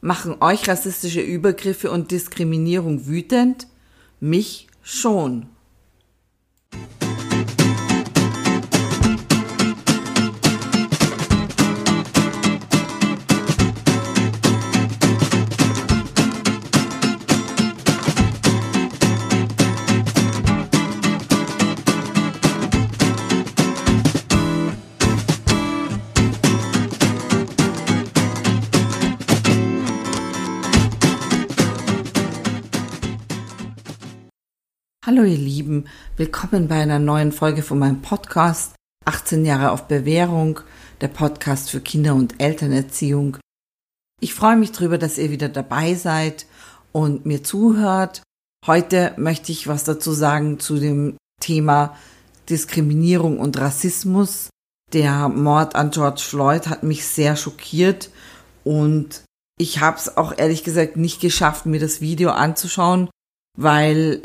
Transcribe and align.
Machen 0.00 0.36
euch 0.40 0.66
rassistische 0.68 1.20
Übergriffe 1.20 1.90
und 1.90 2.10
Diskriminierung 2.10 3.06
wütend? 3.06 3.66
Mich 4.18 4.68
schon. 4.82 5.46
Ihr 35.30 35.38
Lieben, 35.38 35.84
willkommen 36.16 36.66
bei 36.66 36.80
einer 36.80 36.98
neuen 36.98 37.30
Folge 37.30 37.62
von 37.62 37.78
meinem 37.78 38.02
Podcast 38.02 38.74
18 39.04 39.44
Jahre 39.44 39.70
auf 39.70 39.86
Bewährung, 39.86 40.58
der 41.00 41.06
Podcast 41.06 41.70
für 41.70 41.80
Kinder- 41.80 42.16
und 42.16 42.40
Elternerziehung. 42.40 43.36
Ich 44.20 44.34
freue 44.34 44.56
mich 44.56 44.72
darüber, 44.72 44.98
dass 44.98 45.18
ihr 45.18 45.30
wieder 45.30 45.48
dabei 45.48 45.94
seid 45.94 46.46
und 46.90 47.26
mir 47.26 47.44
zuhört. 47.44 48.22
Heute 48.66 49.14
möchte 49.18 49.52
ich 49.52 49.68
was 49.68 49.84
dazu 49.84 50.10
sagen 50.10 50.58
zu 50.58 50.80
dem 50.80 51.16
Thema 51.40 51.96
Diskriminierung 52.48 53.38
und 53.38 53.56
Rassismus. 53.56 54.50
Der 54.92 55.28
Mord 55.28 55.76
an 55.76 55.92
George 55.92 56.22
Floyd 56.26 56.66
hat 56.66 56.82
mich 56.82 57.06
sehr 57.06 57.36
schockiert 57.36 58.10
und 58.64 59.22
ich 59.60 59.80
habe 59.80 59.96
es 59.96 60.16
auch 60.16 60.36
ehrlich 60.36 60.64
gesagt 60.64 60.96
nicht 60.96 61.20
geschafft, 61.20 61.66
mir 61.66 61.78
das 61.78 62.00
Video 62.00 62.30
anzuschauen, 62.30 63.08
weil 63.56 64.22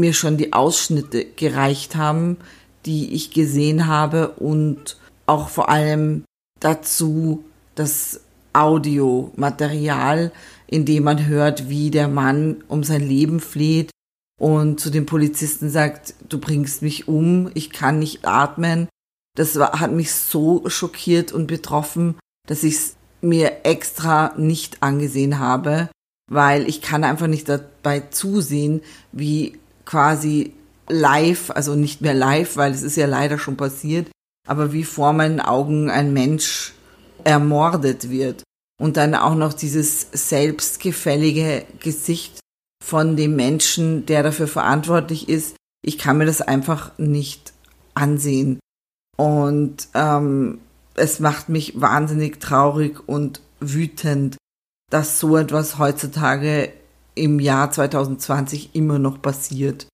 mir 0.00 0.14
schon 0.14 0.36
die 0.36 0.52
Ausschnitte 0.52 1.24
gereicht 1.24 1.96
haben, 1.96 2.38
die 2.86 3.12
ich 3.14 3.30
gesehen 3.30 3.86
habe 3.86 4.30
und 4.30 4.96
auch 5.26 5.48
vor 5.48 5.68
allem 5.68 6.24
dazu 6.58 7.44
das 7.74 8.20
Audiomaterial, 8.52 10.32
in 10.66 10.84
dem 10.84 11.04
man 11.04 11.26
hört, 11.26 11.68
wie 11.68 11.90
der 11.90 12.08
Mann 12.08 12.64
um 12.68 12.82
sein 12.82 13.06
Leben 13.06 13.40
fleht 13.40 13.90
und 14.40 14.80
zu 14.80 14.90
den 14.90 15.06
Polizisten 15.06 15.68
sagt, 15.70 16.14
du 16.28 16.38
bringst 16.38 16.82
mich 16.82 17.06
um, 17.08 17.50
ich 17.54 17.70
kann 17.70 17.98
nicht 17.98 18.26
atmen. 18.26 18.88
Das 19.36 19.54
hat 19.56 19.92
mich 19.92 20.12
so 20.12 20.68
schockiert 20.68 21.30
und 21.30 21.46
betroffen, 21.46 22.16
dass 22.46 22.64
ich 22.64 22.74
es 22.74 22.96
mir 23.20 23.64
extra 23.64 24.32
nicht 24.36 24.82
angesehen 24.82 25.38
habe, 25.38 25.90
weil 26.30 26.68
ich 26.68 26.80
kann 26.80 27.04
einfach 27.04 27.26
nicht 27.26 27.48
dabei 27.48 28.00
zusehen, 28.10 28.80
wie 29.12 29.58
quasi 29.90 30.52
live, 30.88 31.50
also 31.50 31.74
nicht 31.74 32.00
mehr 32.00 32.14
live, 32.14 32.56
weil 32.56 32.72
es 32.72 32.82
ist 32.82 32.96
ja 32.96 33.06
leider 33.06 33.38
schon 33.38 33.56
passiert, 33.56 34.08
aber 34.46 34.72
wie 34.72 34.84
vor 34.84 35.12
meinen 35.12 35.40
Augen 35.40 35.90
ein 35.90 36.12
Mensch 36.12 36.74
ermordet 37.24 38.08
wird. 38.08 38.44
Und 38.80 38.96
dann 38.96 39.14
auch 39.14 39.34
noch 39.34 39.52
dieses 39.52 40.06
selbstgefällige 40.12 41.66
Gesicht 41.80 42.40
von 42.82 43.16
dem 43.16 43.36
Menschen, 43.36 44.06
der 44.06 44.22
dafür 44.22 44.48
verantwortlich 44.48 45.28
ist. 45.28 45.56
Ich 45.84 45.98
kann 45.98 46.16
mir 46.16 46.24
das 46.24 46.40
einfach 46.40 46.96
nicht 46.96 47.52
ansehen. 47.94 48.58
Und 49.18 49.88
ähm, 49.92 50.60
es 50.94 51.20
macht 51.20 51.50
mich 51.50 51.78
wahnsinnig 51.78 52.40
traurig 52.40 53.06
und 53.06 53.42
wütend, 53.60 54.38
dass 54.90 55.20
so 55.20 55.36
etwas 55.36 55.78
heutzutage 55.78 56.72
im 57.14 57.40
Jahr 57.40 57.70
2020 57.70 58.70
immer 58.74 58.98
noch 58.98 59.20
passiert. 59.20 59.86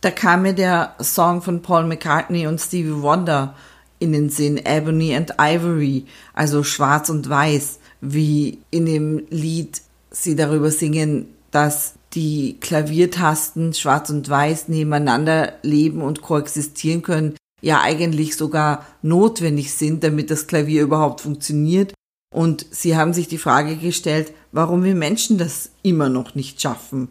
Da 0.00 0.10
kam 0.10 0.42
mir 0.42 0.52
der 0.52 0.96
Song 1.00 1.42
von 1.42 1.62
Paul 1.62 1.84
McCartney 1.84 2.46
und 2.46 2.60
Stevie 2.60 3.02
Wonder 3.02 3.54
in 3.98 4.12
den 4.12 4.30
Sinn, 4.30 4.60
Ebony 4.64 5.14
and 5.14 5.34
Ivory, 5.38 6.06
also 6.34 6.64
schwarz 6.64 7.08
und 7.08 7.28
weiß, 7.28 7.78
wie 8.00 8.58
in 8.70 8.86
dem 8.86 9.22
Lied 9.30 9.80
sie 10.10 10.34
darüber 10.34 10.72
singen, 10.72 11.26
dass 11.52 11.94
die 12.14 12.58
Klaviertasten 12.60 13.72
schwarz 13.74 14.10
und 14.10 14.28
weiß 14.28 14.68
nebeneinander 14.68 15.54
leben 15.62 16.02
und 16.02 16.20
koexistieren 16.20 17.02
können, 17.02 17.36
ja 17.60 17.80
eigentlich 17.80 18.36
sogar 18.36 18.84
notwendig 19.02 19.72
sind, 19.72 20.02
damit 20.02 20.30
das 20.30 20.48
Klavier 20.48 20.82
überhaupt 20.82 21.20
funktioniert. 21.20 21.94
Und 22.32 22.66
sie 22.70 22.96
haben 22.96 23.12
sich 23.12 23.28
die 23.28 23.38
Frage 23.38 23.76
gestellt, 23.76 24.32
warum 24.52 24.84
wir 24.84 24.94
Menschen 24.94 25.38
das 25.38 25.70
immer 25.82 26.08
noch 26.08 26.34
nicht 26.34 26.60
schaffen. 26.60 27.08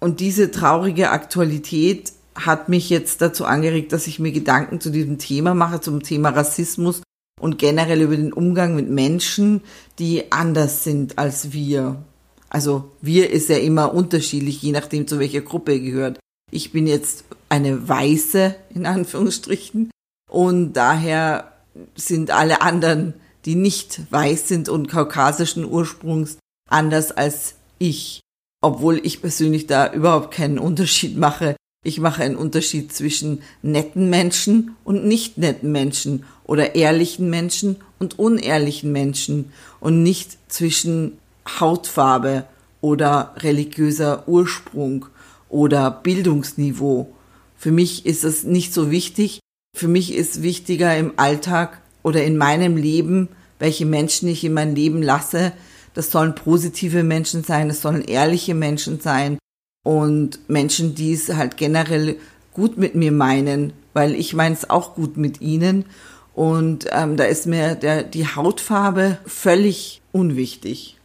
Und 0.00 0.20
diese 0.20 0.50
traurige 0.50 1.10
Aktualität 1.10 2.12
hat 2.34 2.68
mich 2.68 2.90
jetzt 2.90 3.22
dazu 3.22 3.44
angeregt, 3.44 3.92
dass 3.92 4.06
ich 4.06 4.18
mir 4.18 4.32
Gedanken 4.32 4.80
zu 4.80 4.90
diesem 4.90 5.18
Thema 5.18 5.54
mache, 5.54 5.80
zum 5.80 6.02
Thema 6.02 6.30
Rassismus 6.30 7.02
und 7.40 7.58
generell 7.58 8.02
über 8.02 8.16
den 8.16 8.32
Umgang 8.32 8.74
mit 8.76 8.90
Menschen, 8.90 9.62
die 9.98 10.32
anders 10.32 10.84
sind 10.84 11.18
als 11.18 11.52
wir. 11.52 12.02
Also 12.48 12.90
wir 13.00 13.30
ist 13.30 13.48
ja 13.48 13.56
immer 13.56 13.94
unterschiedlich, 13.94 14.62
je 14.62 14.72
nachdem 14.72 15.06
zu 15.06 15.18
welcher 15.18 15.40
Gruppe 15.40 15.72
er 15.72 15.80
gehört. 15.80 16.18
Ich 16.50 16.72
bin 16.72 16.86
jetzt 16.86 17.24
eine 17.48 17.88
Weiße, 17.88 18.54
in 18.74 18.86
Anführungsstrichen, 18.86 19.90
und 20.30 20.74
daher 20.74 21.52
sind 21.94 22.30
alle 22.30 22.62
anderen, 22.62 23.14
die 23.46 23.54
nicht 23.54 24.00
weiß 24.10 24.48
sind 24.48 24.68
und 24.68 24.88
kaukasischen 24.88 25.64
Ursprungs, 25.64 26.38
anders 26.68 27.12
als 27.12 27.54
ich, 27.78 28.20
obwohl 28.60 29.00
ich 29.04 29.22
persönlich 29.22 29.66
da 29.68 29.92
überhaupt 29.92 30.34
keinen 30.34 30.58
Unterschied 30.58 31.16
mache. 31.16 31.56
Ich 31.84 32.00
mache 32.00 32.24
einen 32.24 32.34
Unterschied 32.34 32.92
zwischen 32.92 33.42
netten 33.62 34.10
Menschen 34.10 34.74
und 34.82 35.06
nicht 35.06 35.38
netten 35.38 35.70
Menschen 35.70 36.24
oder 36.42 36.74
ehrlichen 36.74 37.30
Menschen 37.30 37.76
und 38.00 38.18
unehrlichen 38.18 38.90
Menschen 38.90 39.52
und 39.78 40.02
nicht 40.02 40.36
zwischen 40.48 41.18
Hautfarbe 41.60 42.44
oder 42.80 43.34
religiöser 43.38 44.26
Ursprung 44.26 45.06
oder 45.48 45.92
Bildungsniveau. 45.92 47.14
Für 47.56 47.70
mich 47.70 48.04
ist 48.04 48.24
es 48.24 48.42
nicht 48.42 48.74
so 48.74 48.90
wichtig. 48.90 49.38
Für 49.76 49.88
mich 49.88 50.12
ist 50.12 50.42
wichtiger 50.42 50.96
im 50.96 51.12
Alltag 51.16 51.80
oder 52.06 52.22
in 52.22 52.36
meinem 52.36 52.76
Leben, 52.76 53.28
welche 53.58 53.84
Menschen 53.84 54.28
ich 54.28 54.44
in 54.44 54.52
mein 54.52 54.76
Leben 54.76 55.02
lasse, 55.02 55.52
das 55.92 56.12
sollen 56.12 56.36
positive 56.36 57.02
Menschen 57.02 57.42
sein, 57.42 57.66
das 57.66 57.82
sollen 57.82 58.02
ehrliche 58.02 58.54
Menschen 58.54 59.00
sein 59.00 59.38
und 59.82 60.38
Menschen, 60.48 60.94
die 60.94 61.14
es 61.14 61.34
halt 61.34 61.56
generell 61.56 62.14
gut 62.52 62.78
mit 62.78 62.94
mir 62.94 63.10
meinen, 63.10 63.72
weil 63.92 64.14
ich 64.14 64.34
meine 64.34 64.54
es 64.54 64.70
auch 64.70 64.94
gut 64.94 65.16
mit 65.16 65.40
ihnen. 65.40 65.84
Und 66.32 66.86
ähm, 66.92 67.16
da 67.16 67.24
ist 67.24 67.46
mir 67.46 67.74
der, 67.74 68.04
die 68.04 68.28
Hautfarbe 68.28 69.18
völlig 69.26 70.00
unwichtig. 70.12 70.98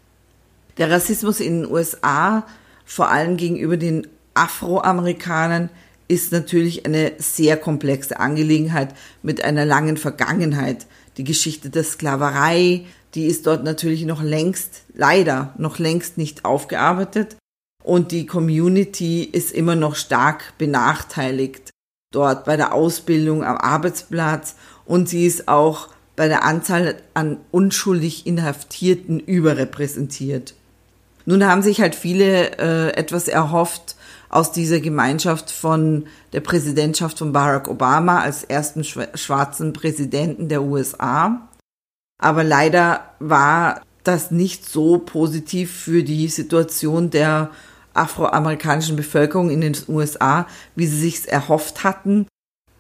Der 0.77 0.91
Rassismus 0.91 1.39
in 1.39 1.61
den 1.61 1.71
USA, 1.71 2.45
vor 2.85 3.09
allem 3.09 3.37
gegenüber 3.37 3.77
den 3.77 4.05
Afroamerikanern, 4.35 5.71
ist 6.11 6.33
natürlich 6.33 6.85
eine 6.85 7.13
sehr 7.19 7.55
komplexe 7.55 8.19
Angelegenheit 8.19 8.93
mit 9.23 9.45
einer 9.45 9.65
langen 9.65 9.95
Vergangenheit. 9.95 10.85
Die 11.15 11.23
Geschichte 11.23 11.69
der 11.69 11.85
Sklaverei, 11.85 12.85
die 13.15 13.27
ist 13.27 13.47
dort 13.47 13.63
natürlich 13.63 14.03
noch 14.03 14.21
längst, 14.21 14.83
leider 14.93 15.55
noch 15.57 15.79
längst 15.79 16.17
nicht 16.17 16.43
aufgearbeitet. 16.43 17.37
Und 17.81 18.11
die 18.11 18.25
Community 18.25 19.23
ist 19.23 19.53
immer 19.53 19.75
noch 19.75 19.95
stark 19.95 20.53
benachteiligt 20.57 21.71
dort 22.11 22.43
bei 22.43 22.57
der 22.57 22.73
Ausbildung 22.73 23.45
am 23.45 23.57
Arbeitsplatz 23.57 24.55
und 24.85 25.07
sie 25.07 25.25
ist 25.25 25.47
auch 25.47 25.87
bei 26.17 26.27
der 26.27 26.43
Anzahl 26.43 26.95
an 27.13 27.37
unschuldig 27.51 28.27
Inhaftierten 28.27 29.21
überrepräsentiert. 29.21 30.55
Nun 31.25 31.45
haben 31.45 31.61
sich 31.61 31.79
halt 31.79 31.95
viele 31.95 32.57
äh, 32.57 32.97
etwas 32.97 33.29
erhofft 33.29 33.95
aus 34.31 34.53
dieser 34.53 34.79
Gemeinschaft 34.79 35.51
von 35.51 36.07
der 36.31 36.39
Präsidentschaft 36.39 37.19
von 37.19 37.33
Barack 37.33 37.67
Obama 37.67 38.21
als 38.21 38.45
ersten 38.45 38.83
schwarzen 38.83 39.73
Präsidenten 39.73 40.47
der 40.47 40.63
USA. 40.63 41.49
Aber 42.17 42.43
leider 42.43 43.01
war 43.19 43.81
das 44.03 44.31
nicht 44.31 44.67
so 44.67 44.99
positiv 44.99 45.71
für 45.71 46.03
die 46.03 46.29
Situation 46.29 47.09
der 47.09 47.51
afroamerikanischen 47.93 48.95
Bevölkerung 48.95 49.49
in 49.49 49.59
den 49.59 49.75
USA, 49.89 50.47
wie 50.75 50.87
sie 50.87 50.99
sich's 50.99 51.25
erhofft 51.25 51.83
hatten, 51.83 52.25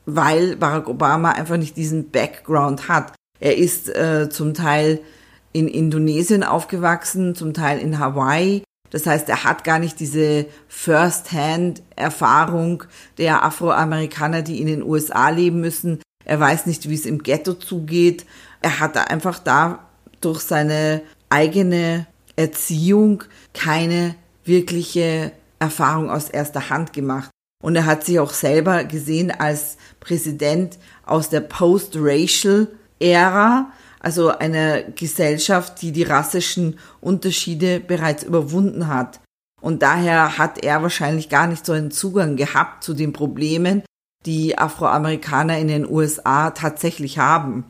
weil 0.05 0.55
Barack 0.55 0.87
Obama 0.87 1.31
einfach 1.31 1.57
nicht 1.57 1.75
diesen 1.75 2.11
Background 2.11 2.87
hat. 2.87 3.13
Er 3.41 3.57
ist 3.57 3.93
äh, 3.93 4.29
zum 4.29 4.53
Teil 4.53 5.01
in 5.51 5.67
Indonesien 5.67 6.43
aufgewachsen, 6.43 7.35
zum 7.35 7.53
Teil 7.53 7.79
in 7.79 7.99
Hawaii. 7.99 8.63
Das 8.91 9.07
heißt, 9.07 9.27
er 9.29 9.43
hat 9.43 9.63
gar 9.63 9.79
nicht 9.79 9.99
diese 9.99 10.45
First-Hand-Erfahrung 10.67 12.83
der 13.17 13.43
Afroamerikaner, 13.43 14.43
die 14.43 14.61
in 14.61 14.67
den 14.67 14.83
USA 14.83 15.29
leben 15.29 15.61
müssen. 15.61 15.99
Er 16.23 16.39
weiß 16.39 16.67
nicht, 16.67 16.87
wie 16.87 16.93
es 16.93 17.07
im 17.07 17.23
Ghetto 17.23 17.53
zugeht. 17.53 18.27
Er 18.61 18.79
hat 18.79 18.95
einfach 19.09 19.39
da 19.39 19.87
durch 20.19 20.41
seine 20.41 21.01
eigene 21.29 22.05
Erziehung 22.35 23.23
keine 23.53 24.15
wirkliche 24.43 25.31
Erfahrung 25.59 26.09
aus 26.09 26.27
erster 26.29 26.69
Hand 26.69 26.91
gemacht. 26.93 27.29
Und 27.63 27.75
er 27.75 27.85
hat 27.85 28.05
sich 28.05 28.19
auch 28.19 28.33
selber 28.33 28.83
gesehen 28.83 29.31
als 29.31 29.77
Präsident 29.99 30.79
aus 31.05 31.29
der 31.29 31.41
Post-Racial-Ära, 31.41 33.71
also 34.01 34.29
einer 34.29 34.81
Gesellschaft, 34.81 35.81
die 35.81 35.91
die 35.91 36.03
rassischen 36.03 36.79
Unterschiede 36.99 37.79
bereits 37.79 38.23
überwunden 38.23 38.87
hat. 38.87 39.19
Und 39.61 39.83
daher 39.83 40.39
hat 40.39 40.63
er 40.63 40.81
wahrscheinlich 40.81 41.29
gar 41.29 41.45
nicht 41.45 41.65
so 41.65 41.71
einen 41.71 41.91
Zugang 41.91 42.35
gehabt 42.35 42.83
zu 42.83 42.95
den 42.95 43.13
Problemen, 43.13 43.83
die 44.25 44.57
Afroamerikaner 44.57 45.59
in 45.59 45.67
den 45.67 45.89
USA 45.89 46.49
tatsächlich 46.49 47.19
haben. 47.19 47.65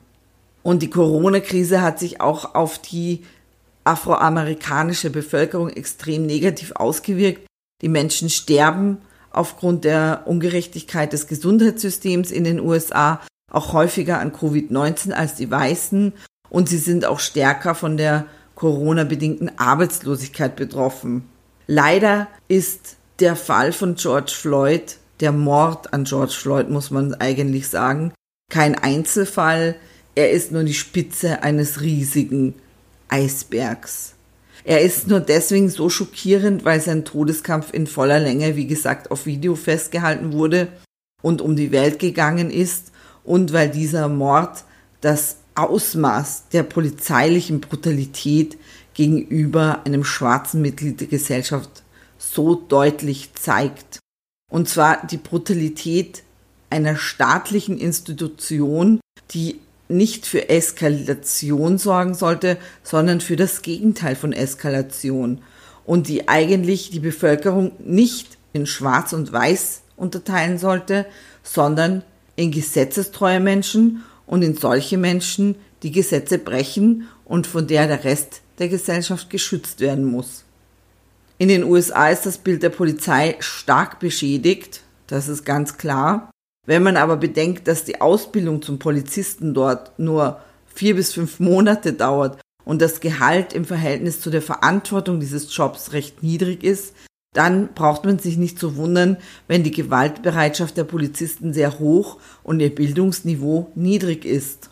Und 0.63 0.81
die 0.81 0.89
Corona-Krise 0.89 1.81
hat 1.81 1.99
sich 1.99 2.21
auch 2.21 2.55
auf 2.55 2.79
die 2.79 3.23
afroamerikanische 3.83 5.09
Bevölkerung 5.09 5.69
extrem 5.69 6.25
negativ 6.25 6.71
ausgewirkt. 6.75 7.45
Die 7.81 7.89
Menschen 7.89 8.29
sterben 8.29 8.99
aufgrund 9.31 9.83
der 9.83 10.23
Ungerechtigkeit 10.25 11.11
des 11.11 11.27
Gesundheitssystems 11.27 12.31
in 12.31 12.43
den 12.43 12.59
USA 12.59 13.19
auch 13.51 13.73
häufiger 13.73 14.19
an 14.19 14.31
Covid-19 14.31 15.11
als 15.11 15.35
die 15.35 15.51
Weißen 15.51 16.13
und 16.49 16.69
sie 16.69 16.77
sind 16.77 17.05
auch 17.05 17.19
stärker 17.19 17.75
von 17.75 17.97
der 17.97 18.25
Corona-bedingten 18.55 19.57
Arbeitslosigkeit 19.57 20.55
betroffen. 20.55 21.29
Leider 21.67 22.27
ist 22.47 22.95
der 23.19 23.35
Fall 23.35 23.71
von 23.71 23.95
George 23.95 24.33
Floyd, 24.35 24.97
der 25.19 25.31
Mord 25.31 25.93
an 25.93 26.05
George 26.05 26.33
Floyd 26.33 26.69
muss 26.69 26.91
man 26.91 27.13
eigentlich 27.15 27.67
sagen, 27.67 28.13
kein 28.49 28.75
Einzelfall, 28.75 29.75
er 30.15 30.31
ist 30.31 30.51
nur 30.51 30.63
die 30.63 30.73
Spitze 30.73 31.43
eines 31.43 31.81
riesigen 31.81 32.55
Eisbergs. 33.07 34.15
Er 34.63 34.81
ist 34.81 35.07
nur 35.07 35.19
deswegen 35.19 35.69
so 35.69 35.89
schockierend, 35.89 36.65
weil 36.65 36.81
sein 36.81 37.05
Todeskampf 37.05 37.73
in 37.73 37.87
voller 37.87 38.19
Länge, 38.19 38.55
wie 38.55 38.67
gesagt, 38.67 39.09
auf 39.09 39.25
Video 39.25 39.55
festgehalten 39.55 40.33
wurde 40.33 40.67
und 41.21 41.41
um 41.41 41.55
die 41.55 41.71
Welt 41.71 41.99
gegangen 41.99 42.51
ist 42.51 42.91
und 43.23 43.53
weil 43.53 43.69
dieser 43.69 44.07
Mord 44.07 44.63
das 45.01 45.37
Ausmaß 45.55 46.49
der 46.53 46.63
polizeilichen 46.63 47.61
Brutalität 47.61 48.57
gegenüber 48.93 49.81
einem 49.85 50.03
schwarzen 50.03 50.61
Mitglied 50.61 50.99
der 50.99 51.07
Gesellschaft 51.07 51.83
so 52.17 52.55
deutlich 52.55 53.33
zeigt. 53.33 53.99
Und 54.49 54.69
zwar 54.69 55.05
die 55.05 55.17
Brutalität 55.17 56.23
einer 56.69 56.95
staatlichen 56.95 57.77
Institution, 57.77 58.99
die 59.31 59.59
nicht 59.87 60.25
für 60.25 60.49
Eskalation 60.49 61.77
sorgen 61.77 62.13
sollte, 62.13 62.57
sondern 62.83 63.21
für 63.21 63.35
das 63.35 63.61
Gegenteil 63.61 64.15
von 64.15 64.31
Eskalation 64.31 65.41
und 65.85 66.07
die 66.07 66.29
eigentlich 66.29 66.91
die 66.91 66.99
Bevölkerung 66.99 67.73
nicht 67.79 68.37
in 68.53 68.65
Schwarz 68.65 69.13
und 69.13 69.31
Weiß 69.31 69.81
unterteilen 69.97 70.57
sollte, 70.57 71.05
sondern 71.43 72.03
in 72.41 72.51
gesetzestreue 72.51 73.39
Menschen 73.39 74.03
und 74.25 74.41
in 74.41 74.57
solche 74.57 74.97
Menschen, 74.97 75.55
die 75.83 75.91
Gesetze 75.91 76.39
brechen 76.39 77.07
und 77.25 77.47
von 77.47 77.67
der 77.67 77.87
der 77.87 78.03
Rest 78.03 78.41
der 78.59 78.67
Gesellschaft 78.67 79.29
geschützt 79.29 79.79
werden 79.79 80.05
muss. 80.05 80.43
In 81.37 81.49
den 81.49 81.63
USA 81.63 82.09
ist 82.09 82.25
das 82.25 82.37
Bild 82.37 82.63
der 82.63 82.69
Polizei 82.69 83.35
stark 83.39 83.99
beschädigt, 83.99 84.81
das 85.07 85.27
ist 85.27 85.45
ganz 85.45 85.77
klar. 85.77 86.29
Wenn 86.67 86.83
man 86.83 86.97
aber 86.97 87.17
bedenkt, 87.17 87.67
dass 87.67 87.83
die 87.83 87.99
Ausbildung 87.99 88.61
zum 88.61 88.79
Polizisten 88.79 89.53
dort 89.53 89.97
nur 89.97 90.39
vier 90.73 90.95
bis 90.95 91.13
fünf 91.13 91.39
Monate 91.39 91.93
dauert 91.93 92.39
und 92.63 92.81
das 92.81 92.99
Gehalt 93.01 93.53
im 93.53 93.65
Verhältnis 93.65 94.21
zu 94.21 94.29
der 94.29 94.41
Verantwortung 94.41 95.19
dieses 95.19 95.55
Jobs 95.55 95.93
recht 95.93 96.21
niedrig 96.23 96.63
ist, 96.63 96.93
dann 97.33 97.69
braucht 97.73 98.03
man 98.05 98.19
sich 98.19 98.37
nicht 98.37 98.59
zu 98.59 98.75
wundern, 98.75 99.17
wenn 99.47 99.63
die 99.63 99.71
Gewaltbereitschaft 99.71 100.75
der 100.75 100.83
Polizisten 100.83 101.53
sehr 101.53 101.79
hoch 101.79 102.17
und 102.43 102.59
ihr 102.59 102.73
Bildungsniveau 102.73 103.71
niedrig 103.75 104.25
ist. 104.25 104.69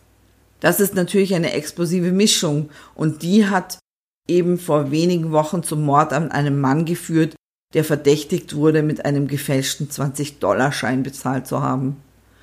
Das 0.59 0.81
ist 0.81 0.94
natürlich 0.94 1.35
eine 1.35 1.53
explosive 1.53 2.11
Mischung 2.11 2.69
und 2.95 3.21
die 3.21 3.47
hat 3.47 3.79
eben 4.27 4.59
vor 4.59 4.91
wenigen 4.91 5.31
Wochen 5.31 5.63
zum 5.63 5.83
Mord 5.83 6.11
an 6.11 6.31
einem 6.31 6.59
Mann 6.59 6.83
geführt, 6.83 7.35
der 7.73 7.85
verdächtigt 7.85 8.56
wurde, 8.56 8.83
mit 8.83 9.06
einem 9.06 9.27
gefälschten 9.27 9.88
20-Dollar-Schein 9.89 11.03
bezahlt 11.03 11.47
zu 11.47 11.61
haben. 11.61 11.97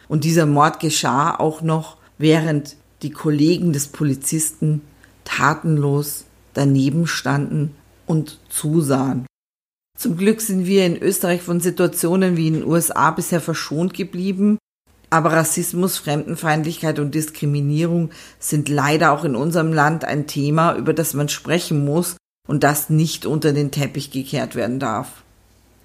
Und 0.08 0.24
dieser 0.24 0.46
Mord 0.46 0.80
geschah 0.80 1.38
auch 1.38 1.62
noch, 1.62 1.98
während 2.16 2.76
die 3.02 3.10
Kollegen 3.10 3.72
des 3.72 3.88
Polizisten 3.88 4.80
tatenlos 5.24 6.24
daneben 6.54 7.06
standen 7.06 7.74
und 8.06 8.38
zusahen. 8.48 9.26
Zum 9.96 10.18
Glück 10.18 10.42
sind 10.42 10.66
wir 10.66 10.84
in 10.84 11.00
Österreich 11.00 11.40
von 11.40 11.60
Situationen 11.60 12.36
wie 12.36 12.48
in 12.48 12.54
den 12.54 12.64
USA 12.64 13.10
bisher 13.10 13.40
verschont 13.40 13.94
geblieben, 13.94 14.58
aber 15.08 15.32
Rassismus, 15.32 15.96
Fremdenfeindlichkeit 15.96 16.98
und 16.98 17.14
Diskriminierung 17.14 18.10
sind 18.38 18.68
leider 18.68 19.12
auch 19.12 19.24
in 19.24 19.34
unserem 19.34 19.72
Land 19.72 20.04
ein 20.04 20.26
Thema, 20.26 20.76
über 20.76 20.92
das 20.92 21.14
man 21.14 21.30
sprechen 21.30 21.84
muss 21.84 22.16
und 22.46 22.62
das 22.62 22.90
nicht 22.90 23.24
unter 23.24 23.54
den 23.54 23.70
Teppich 23.70 24.10
gekehrt 24.10 24.54
werden 24.54 24.78
darf. 24.78 25.22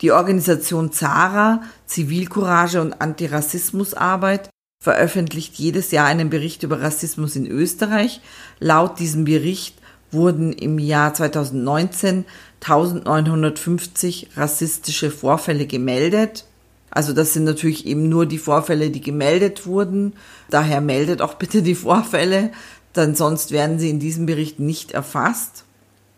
Die 0.02 0.12
Organisation 0.12 0.92
ZARA, 0.92 1.62
Zivilcourage 1.86 2.82
und 2.82 3.00
Antirassismusarbeit, 3.00 4.50
veröffentlicht 4.84 5.56
jedes 5.56 5.92
Jahr 5.92 6.08
einen 6.08 6.30
Bericht 6.30 6.64
über 6.64 6.82
Rassismus 6.82 7.36
in 7.36 7.46
Österreich. 7.46 8.20
Laut 8.60 9.00
diesem 9.00 9.26
Bericht 9.26 9.76
wurden 10.12 10.54
im 10.54 10.80
Jahr 10.80 11.14
2019 11.14 12.26
1950 12.64 14.30
rassistische 14.36 15.10
Vorfälle 15.10 15.66
gemeldet. 15.66 16.46
Also 16.92 17.14
das 17.14 17.34
sind 17.34 17.46
natürlich 17.46 17.86
eben 17.86 18.10
nur 18.10 18.26
die 18.26 18.38
Vorfälle, 18.38 18.92
die 18.92 19.02
gemeldet 19.02 19.66
wurden. 19.66 20.14
Daher 20.50 20.82
meldet 20.82 21.22
auch 21.22 21.36
bitte 21.36 21.64
die 21.64 21.76
Vorfälle, 21.76 22.52
denn 22.96 23.16
sonst 23.16 23.52
werden 23.52 23.80
sie 23.80 23.90
in 23.90 24.00
diesem 24.00 24.26
Bericht 24.26 24.60
nicht 24.60 24.92
erfasst. 24.92 25.64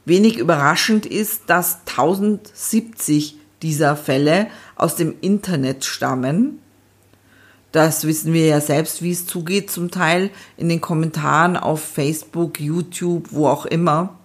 Wenig 0.05 0.37
überraschend 0.37 1.05
ist, 1.05 1.43
dass 1.47 1.79
1070 1.87 3.37
dieser 3.61 3.95
Fälle 3.95 4.47
aus 4.75 4.95
dem 4.95 5.15
Internet 5.21 5.85
stammen. 5.85 6.59
Das 7.73 8.05
wissen 8.05 8.33
wir 8.33 8.45
ja 8.45 8.61
selbst, 8.61 9.01
wie 9.01 9.09
es 9.09 9.25
zugeht, 9.25 9.71
zum 9.71 9.89
Teil 9.89 10.29
in 10.57 10.69
den 10.69 10.79
Kommentaren 10.79 11.57
auf 11.57 11.81
Facebook, 11.81 12.59
YouTube, 12.59 13.29
wo 13.31 13.47
auch 13.47 13.65
immer. 13.65 14.19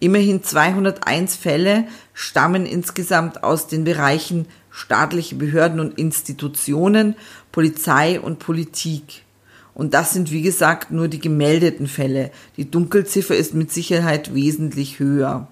Immerhin 0.00 0.42
201 0.42 1.36
Fälle 1.36 1.84
stammen 2.12 2.66
insgesamt 2.66 3.44
aus 3.44 3.68
den 3.68 3.84
Bereichen 3.84 4.46
staatliche 4.68 5.36
Behörden 5.36 5.78
und 5.78 5.96
Institutionen, 5.96 7.14
Polizei 7.52 8.18
und 8.18 8.40
Politik. 8.40 9.22
Und 9.74 9.94
das 9.94 10.12
sind, 10.12 10.32
wie 10.32 10.42
gesagt, 10.42 10.90
nur 10.90 11.06
die 11.06 11.20
gemeldeten 11.20 11.86
Fälle. 11.86 12.32
Die 12.56 12.68
Dunkelziffer 12.68 13.36
ist 13.36 13.54
mit 13.54 13.70
Sicherheit 13.70 14.34
wesentlich 14.34 14.98
höher. 14.98 15.46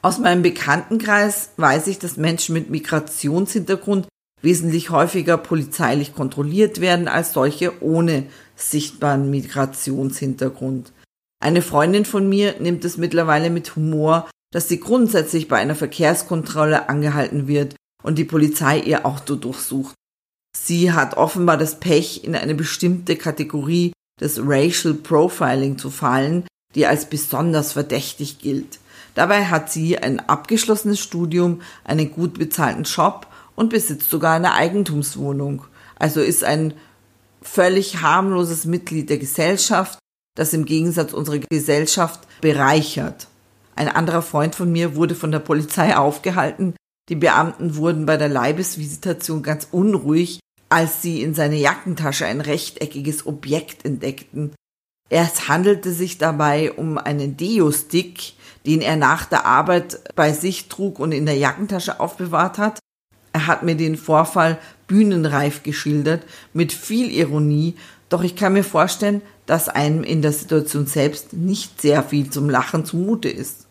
Aus 0.00 0.18
meinem 0.18 0.40
Bekanntenkreis 0.40 1.50
weiß 1.58 1.88
ich, 1.88 1.98
dass 1.98 2.16
Menschen 2.16 2.54
mit 2.54 2.70
Migrationshintergrund 2.70 4.08
wesentlich 4.42 4.90
häufiger 4.90 5.38
polizeilich 5.38 6.14
kontrolliert 6.14 6.80
werden 6.80 7.08
als 7.08 7.32
solche 7.32 7.82
ohne 7.82 8.24
sichtbaren 8.54 9.30
Migrationshintergrund. 9.30 10.92
Eine 11.40 11.62
Freundin 11.62 12.04
von 12.04 12.28
mir 12.28 12.56
nimmt 12.60 12.84
es 12.84 12.96
mittlerweile 12.96 13.50
mit 13.50 13.76
Humor, 13.76 14.28
dass 14.52 14.68
sie 14.68 14.80
grundsätzlich 14.80 15.48
bei 15.48 15.56
einer 15.56 15.74
Verkehrskontrolle 15.74 16.88
angehalten 16.88 17.46
wird 17.46 17.76
und 18.02 18.16
die 18.18 18.24
Polizei 18.24 18.78
ihr 18.80 19.04
Auto 19.04 19.34
durchsucht. 19.34 19.94
Sie 20.56 20.92
hat 20.92 21.16
offenbar 21.16 21.58
das 21.58 21.78
Pech, 21.78 22.24
in 22.24 22.34
eine 22.34 22.54
bestimmte 22.54 23.16
Kategorie 23.16 23.92
des 24.20 24.40
Racial 24.42 24.94
Profiling 24.94 25.76
zu 25.76 25.90
fallen, 25.90 26.46
die 26.74 26.86
als 26.86 27.10
besonders 27.10 27.72
verdächtig 27.72 28.38
gilt. 28.38 28.78
Dabei 29.14 29.46
hat 29.46 29.70
sie 29.70 29.98
ein 29.98 30.20
abgeschlossenes 30.20 31.00
Studium, 31.00 31.60
einen 31.84 32.12
gut 32.12 32.38
bezahlten 32.38 32.84
Job 32.84 33.26
und 33.56 33.70
besitzt 33.70 34.10
sogar 34.10 34.34
eine 34.34 34.52
Eigentumswohnung. 34.52 35.64
Also 35.98 36.20
ist 36.20 36.44
ein 36.44 36.74
völlig 37.42 38.02
harmloses 38.02 38.64
Mitglied 38.64 39.10
der 39.10 39.18
Gesellschaft, 39.18 39.98
das 40.36 40.52
im 40.52 40.64
Gegensatz 40.64 41.12
unsere 41.12 41.40
Gesellschaft 41.40 42.20
bereichert. 42.40 43.26
Ein 43.74 43.88
anderer 43.88 44.22
Freund 44.22 44.54
von 44.54 44.70
mir 44.70 44.94
wurde 44.94 45.14
von 45.14 45.32
der 45.32 45.38
Polizei 45.40 45.96
aufgehalten. 45.96 46.74
Die 47.08 47.16
Beamten 47.16 47.76
wurden 47.76 48.06
bei 48.06 48.16
der 48.16 48.28
Leibesvisitation 48.28 49.42
ganz 49.42 49.68
unruhig, 49.70 50.40
als 50.68 51.02
sie 51.02 51.22
in 51.22 51.34
seine 51.34 51.56
Jackentasche 51.56 52.26
ein 52.26 52.40
rechteckiges 52.40 53.26
Objekt 53.26 53.84
entdeckten. 53.84 54.52
Es 55.08 55.48
handelte 55.48 55.92
sich 55.92 56.18
dabei 56.18 56.72
um 56.72 56.98
einen 56.98 57.36
Deo-Stick, 57.36 58.34
den 58.66 58.80
er 58.80 58.96
nach 58.96 59.26
der 59.26 59.46
Arbeit 59.46 60.14
bei 60.16 60.32
sich 60.32 60.68
trug 60.68 60.98
und 60.98 61.12
in 61.12 61.26
der 61.26 61.36
Jackentasche 61.36 62.00
aufbewahrt 62.00 62.58
hat. 62.58 62.80
Er 63.36 63.46
hat 63.46 63.62
mir 63.62 63.74
den 63.74 63.98
Vorfall 63.98 64.56
bühnenreif 64.86 65.62
geschildert, 65.62 66.22
mit 66.54 66.72
viel 66.72 67.10
Ironie, 67.10 67.74
doch 68.08 68.22
ich 68.22 68.34
kann 68.34 68.54
mir 68.54 68.64
vorstellen, 68.64 69.20
dass 69.44 69.68
einem 69.68 70.04
in 70.04 70.22
der 70.22 70.32
Situation 70.32 70.86
selbst 70.86 71.34
nicht 71.34 71.82
sehr 71.82 72.02
viel 72.02 72.30
zum 72.30 72.48
Lachen 72.48 72.86
zumute 72.86 73.28
ist. 73.28 73.66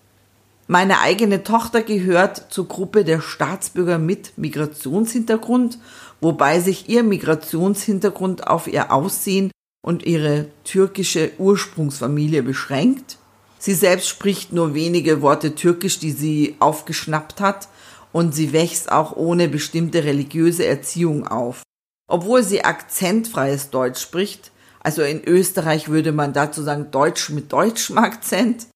Meine 0.67 0.99
eigene 0.99 1.41
Tochter 1.41 1.81
gehört 1.81 2.53
zur 2.53 2.67
Gruppe 2.67 3.03
der 3.03 3.21
Staatsbürger 3.21 3.97
mit 3.97 4.37
Migrationshintergrund, 4.37 5.79
wobei 6.21 6.59
sich 6.59 6.87
ihr 6.87 7.01
Migrationshintergrund 7.01 8.45
auf 8.45 8.67
ihr 8.67 8.91
Aussehen 8.91 9.49
und 9.81 10.05
ihre 10.05 10.45
türkische 10.63 11.31
Ursprungsfamilie 11.39 12.43
beschränkt. 12.43 13.17
Sie 13.57 13.73
selbst 13.73 14.09
spricht 14.09 14.53
nur 14.53 14.75
wenige 14.75 15.23
Worte 15.23 15.55
Türkisch, 15.55 15.97
die 15.97 16.11
sie 16.11 16.55
aufgeschnappt 16.59 17.41
hat, 17.41 17.67
und 18.15 18.33
sie 18.33 18.53
wächst 18.53 18.93
auch 18.93 19.17
ohne 19.17 19.49
bestimmte 19.49 20.05
religiöse 20.05 20.65
Erziehung 20.65 21.27
auf. 21.27 21.63
Obwohl 22.07 22.43
sie 22.43 22.63
akzentfreies 22.63 23.71
Deutsch 23.71 24.01
spricht, 24.01 24.53
also 24.79 25.01
in 25.01 25.21
Österreich 25.21 25.89
würde 25.89 26.13
man 26.13 26.31
dazu 26.31 26.63
sagen 26.63 26.91
Deutsch 26.91 27.29
mit 27.29 27.51
deutschem 27.51 27.97
Akzent, 27.97 28.67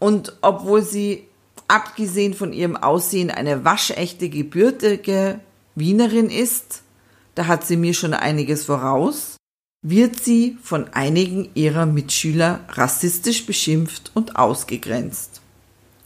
und 0.00 0.36
obwohl 0.40 0.82
sie 0.82 1.28
abgesehen 1.68 2.34
von 2.34 2.52
ihrem 2.52 2.76
Aussehen 2.76 3.30
eine 3.30 3.64
waschechte 3.64 4.28
gebürtige 4.28 5.38
Wienerin 5.76 6.28
ist, 6.28 6.82
da 7.36 7.46
hat 7.46 7.64
sie 7.64 7.76
mir 7.76 7.94
schon 7.94 8.14
einiges 8.14 8.64
voraus, 8.64 9.36
wird 9.86 10.18
sie 10.18 10.58
von 10.60 10.88
einigen 10.88 11.50
ihrer 11.54 11.86
Mitschüler 11.86 12.64
rassistisch 12.70 13.46
beschimpft 13.46 14.10
und 14.14 14.34
ausgegrenzt. 14.34 15.31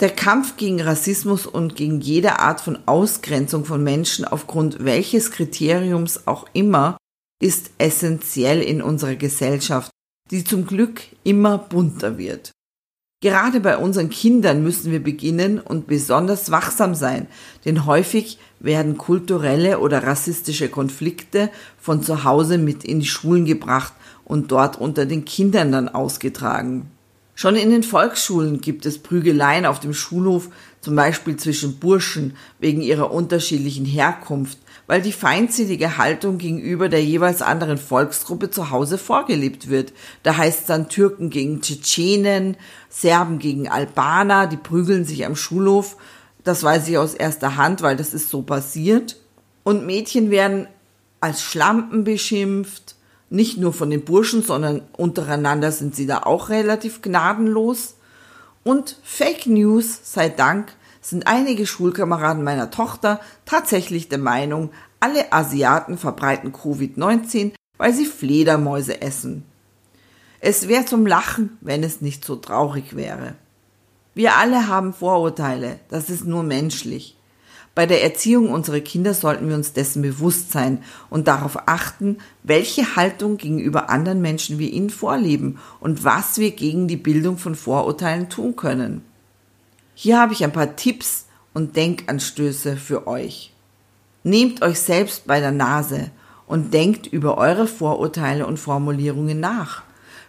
Der 0.01 0.11
Kampf 0.11 0.59
gegen 0.59 0.83
Rassismus 0.83 1.47
und 1.47 1.75
gegen 1.75 2.03
jede 2.03 2.39
Art 2.39 2.61
von 2.61 2.79
Ausgrenzung 2.85 3.65
von 3.65 3.83
Menschen 3.83 4.27
aufgrund 4.27 4.85
welches 4.85 5.31
Kriteriums 5.31 6.27
auch 6.27 6.47
immer 6.53 6.99
ist 7.43 7.71
essentiell 7.79 8.61
in 8.61 8.83
unserer 8.83 9.15
Gesellschaft, 9.15 9.91
die 10.31 10.45
zum 10.45 10.67
Glück 10.67 11.01
immer 11.25 11.57
bunter 11.57 12.19
wird. 12.19 12.53
Gerade 13.23 13.61
bei 13.61 13.79
unseren 13.79 14.11
Kindern 14.11 14.63
müssen 14.63 14.93
wir 14.93 15.03
beginnen 15.03 15.59
und 15.59 15.87
besonders 15.87 16.51
wachsam 16.51 16.95
sein, 16.95 17.27
denn 17.65 17.87
häufig 17.87 18.39
werden 18.61 18.99
kulturelle 18.99 19.79
oder 19.81 20.03
rassistische 20.05 20.69
Konflikte 20.69 21.51
von 21.79 22.03
zu 22.03 22.25
Hause 22.25 22.59
mit 22.59 22.85
in 22.85 23.01
die 23.01 23.07
Schulen 23.07 23.47
gebracht 23.47 23.95
und 24.27 24.53
dort 24.53 24.79
unter 24.79 25.07
den 25.07 25.25
Kindern 25.25 25.73
dann 25.73 25.89
ausgetragen. 25.89 26.91
Schon 27.39 27.55
in 27.55 27.69
den 27.69 27.83
Volksschulen 27.83 28.63
gibt 28.63 28.87
es 28.87 28.99
Prügeleien 28.99 29.67
auf 29.67 29.79
dem 29.79 29.93
Schulhof, 29.93 30.49
zum 30.81 30.97
Beispiel 30.97 31.37
zwischen 31.37 31.79
Burschen 31.79 32.35
wegen 32.59 32.81
ihrer 32.81 33.11
unterschiedlichen 33.13 33.85
Herkunft, 33.85 34.57
weil 34.87 35.03
die 35.03 35.13
feindselige 35.13 35.99
Haltung 35.99 36.39
gegenüber 36.39 36.89
der 36.89 37.05
jeweils 37.05 37.43
anderen 37.43 37.77
Volksgruppe 37.77 38.51
zu 38.51 38.71
Hause 38.71 38.97
vorgelebt 38.97 39.69
wird. 39.69 39.93
Da 40.23 40.39
heißt 40.39 40.61
es 40.61 40.67
dann 40.67 40.89
Türken 40.89 41.29
gegen 41.29 41.61
Tschetschenen, 41.61 42.57
Serben 42.89 43.39
gegen 43.39 43.69
Albaner, 43.69 44.47
die 44.47 44.57
prügeln 44.57 45.05
sich 45.05 45.27
am 45.27 45.37
Schulhof. 45.37 45.99
Das 46.43 46.63
weiß 46.63 46.89
ich 46.89 46.97
aus 46.97 47.13
erster 47.13 47.57
Hand, 47.57 47.83
weil 47.83 47.97
das 47.97 48.15
ist 48.15 48.31
so 48.31 48.41
passiert. 48.41 49.17
Und 49.63 49.85
Mädchen 49.85 50.31
werden 50.31 50.69
als 51.21 51.43
Schlampen 51.43 52.05
beschimpft, 52.05 52.96
nicht 53.29 53.59
nur 53.59 53.73
von 53.73 53.91
den 53.91 54.05
Burschen, 54.05 54.43
sondern 54.43 54.83
untereinander 54.97 55.73
sind 55.73 55.95
sie 55.95 56.07
da 56.07 56.23
auch 56.23 56.49
relativ 56.49 57.03
gnadenlos. 57.03 57.97
Und 58.63 58.99
Fake 59.03 59.47
News, 59.47 60.01
sei 60.03 60.29
Dank, 60.29 60.73
sind 61.01 61.27
einige 61.27 61.67
Schulkameraden 61.67 62.43
meiner 62.43 62.71
Tochter 62.71 63.21
tatsächlich 63.45 64.09
der 64.09 64.19
Meinung, 64.19 64.71
alle 64.99 65.33
Asiaten 65.33 65.99
verbreiten 65.99 66.53
Covid-19, 66.53 67.53
weil 67.77 67.93
sie 67.93 68.07
Fledermäuse 68.07 69.01
essen. 69.03 69.45
Es 70.41 70.69
wäre 70.69 70.85
zum 70.85 71.07
Lachen, 71.07 71.59
wenn 71.61 71.83
es 71.83 72.01
nicht 72.01 72.25
so 72.25 72.37
traurig 72.37 72.97
wäre. 72.97 73.35
Wir 74.15 74.37
alle 74.37 74.69
haben 74.69 74.95
Vorurteile, 74.95 75.79
das 75.89 76.11
ist 76.11 76.25
nur 76.25 76.43
menschlich. 76.43 77.16
Bei 77.77 77.85
der 77.85 78.03
Erziehung 78.03 78.49
unserer 78.49 78.81
Kinder 78.81 79.13
sollten 79.13 79.51
wir 79.51 79.55
uns 79.55 79.75
dessen 79.75 80.01
bewusst 80.01 80.51
sein 80.51 80.83
und 81.11 81.29
darauf 81.29 81.69
achten, 81.69 82.17
welche 82.43 82.97
Haltung 82.97 83.37
gegenüber 83.37 83.91
anderen 83.91 84.23
Menschen 84.23 84.59
wir 84.59 84.73
ihnen 84.73 84.89
vorleben 84.89 85.59
und 85.79 86.03
was 86.03 86.39
wir 86.39 86.53
gegen 86.53 86.89
die 86.89 86.97
Bildung 86.97 87.37
von 87.37 87.55
Vorurteilen 87.55 88.31
tun 88.31 88.57
können. 88.57 89.03
Hier 89.95 90.19
habe 90.19 90.33
ich 90.33 90.43
ein 90.43 90.55
paar 90.55 90.77
Tipps 90.77 91.27
und 91.53 91.77
Denkanstöße 91.77 92.79
für 92.79 93.07
euch. 93.07 93.53
Nehmt 94.25 94.63
euch 94.63 94.81
selbst 94.81 95.27
bei 95.27 95.41
der 95.41 95.53
Nase 95.53 96.11
und 96.47 96.73
denkt 96.73 97.07
über 97.07 97.37
eure 97.37 97.67
Vorurteile 97.67 98.47
und 98.47 98.59
Formulierungen 98.59 99.39
nach. 99.39 99.83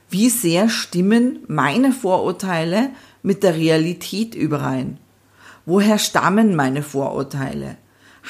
Wie 0.09 0.29
sehr 0.29 0.67
stimmen 0.67 1.39
meine 1.47 1.93
Vorurteile 1.93 2.89
mit 3.23 3.41
der 3.41 3.55
Realität 3.55 4.35
überein? 4.35 4.97
Woher 5.67 5.99
stammen 5.99 6.55
meine 6.55 6.81
Vorurteile? 6.81 7.75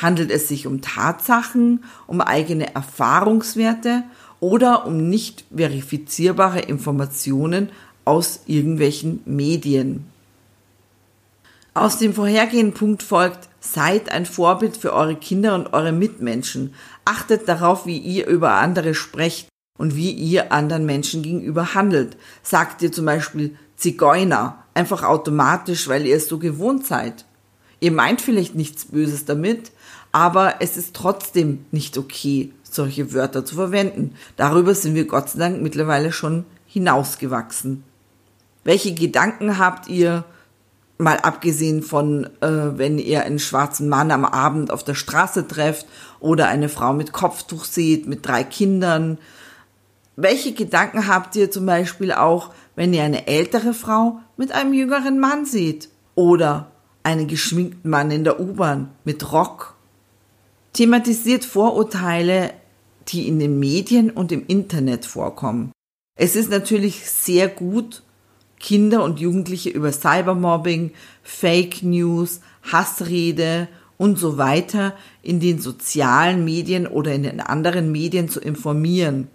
Handelt 0.02 0.32
es 0.32 0.48
sich 0.48 0.66
um 0.66 0.82
Tatsachen, 0.82 1.84
um 2.08 2.20
eigene 2.20 2.74
Erfahrungswerte 2.74 4.02
oder 4.40 4.88
um 4.88 5.08
nicht 5.08 5.46
verifizierbare 5.56 6.62
Informationen 6.62 7.70
aus 8.06 8.40
irgendwelchen 8.48 9.22
Medien? 9.26 10.08
Aus 11.76 12.00
dem 12.00 12.16
vorhergehenden 12.16 12.74
Punkt 12.74 13.04
folgt, 13.04 13.50
seid 13.60 14.12
ein 14.12 14.26
Vorbild 14.26 14.76
für 14.76 14.94
eure 14.94 15.16
Kinder 15.16 15.54
und 15.54 15.74
eure 15.74 15.92
Mitmenschen. 15.92 16.74
Achtet 17.06 17.48
darauf, 17.48 17.86
wie 17.86 18.00
ihr 18.00 18.26
über 18.26 18.54
andere 18.54 18.96
sprecht 18.96 19.48
und 19.78 19.96
wie 19.96 20.10
ihr 20.10 20.52
anderen 20.52 20.88
Menschen 20.88 21.22
gegenüber 21.22 21.76
handelt. 21.76 22.18
Sagt 22.42 22.82
ihr 22.82 22.92
zum 22.92 23.06
Beispiel 23.06 23.56
Zigeuner, 23.76 24.64
einfach 24.74 25.04
automatisch, 25.04 25.88
weil 25.88 26.08
ihr 26.08 26.16
es 26.16 26.28
so 26.28 26.40
gewohnt 26.40 26.88
seid. 26.88 27.27
Ihr 27.80 27.92
meint 27.92 28.22
vielleicht 28.22 28.56
nichts 28.56 28.86
Böses 28.86 29.26
damit, 29.26 29.72
aber 30.12 30.56
es 30.62 30.78
ist 30.78 30.96
trotzdem 30.96 31.66
nicht 31.72 31.98
okay, 31.98 32.54
solche 32.64 33.14
Wörter 33.14 33.46
zu 33.46 33.56
verwenden. 33.56 34.16
Darüber 34.36 34.74
sind 34.74 34.96
wir 34.96 35.06
Gott 35.06 35.30
sei 35.30 35.40
Dank 35.40 35.62
mittlerweile 35.62 36.12
schon 36.12 36.46
hinausgewachsen. 36.66 37.84
Welche 38.64 38.94
Gedanken 38.94 39.58
habt 39.58 39.88
ihr, 39.88 40.26
mal 40.98 41.18
abgesehen 41.18 41.84
von, 41.84 42.26
äh, 42.42 42.78
wenn 42.78 42.98
ihr 42.98 43.24
einen 43.24 43.40
schwarzen 43.40 43.88
Mann 43.88 44.12
am 44.12 44.26
Abend 44.26 44.72
auf 44.72 44.84
der 44.84 44.96
Straße 44.96 45.48
trefft 45.48 45.86
oder 46.20 46.48
eine 46.48 46.70
Frau 46.70 46.94
mit 46.94 47.12
Kopftuch 47.12 47.66
seht, 47.66 48.08
mit 48.08 48.26
drei 48.26 48.44
Kindern. 48.44 49.20
Welche 50.16 50.54
Gedanken 50.54 51.08
habt 51.08 51.36
ihr 51.36 51.52
zum 51.52 51.68
Beispiel 51.68 52.12
auch, 52.12 52.52
wenn 52.76 52.94
ihr 52.94 53.04
eine 53.04 53.28
ältere 53.28 53.74
Frau 53.74 54.20
mit 54.38 54.52
einem 54.52 54.74
jüngeren 54.74 55.20
Mann 55.20 55.46
seht? 55.46 55.90
Oder 56.16 56.72
einen 57.08 57.30
geschminkten 57.30 57.90
Mann 57.90 58.12
in 58.12 58.26
der 58.26 58.38
U-Bahn 58.38 58.90
mit 59.06 59.32
Rock? 59.32 59.76
Thematisiert 60.74 61.46
Vorurteile, 61.46 62.52
die 63.08 63.30
in 63.30 63.40
den 63.40 63.60
Medien 63.60 64.12
und 64.12 64.34
im 64.34 64.46
Internet 64.46 65.06
vorkommen. 65.06 65.72
Es 66.20 66.36
ist 66.36 66.50
natürlich 66.50 67.10
sehr 67.10 67.48
gut, 67.48 68.04
Kinder 68.60 69.06
und 69.06 69.22
Jugendliche 69.22 69.70
über 69.70 69.94
Cybermobbing, 69.94 70.92
Fake 71.24 71.82
News, 71.82 72.42
Hassrede 72.70 73.70
und 73.98 74.20
so 74.20 74.38
weiter 74.38 74.94
in 75.24 75.40
den 75.40 75.62
sozialen 75.62 76.44
Medien 76.44 76.88
oder 76.88 77.14
in 77.14 77.24
den 77.24 77.40
anderen 77.40 77.90
Medien 77.94 78.28
zu 78.28 78.42
informieren. 78.42 79.30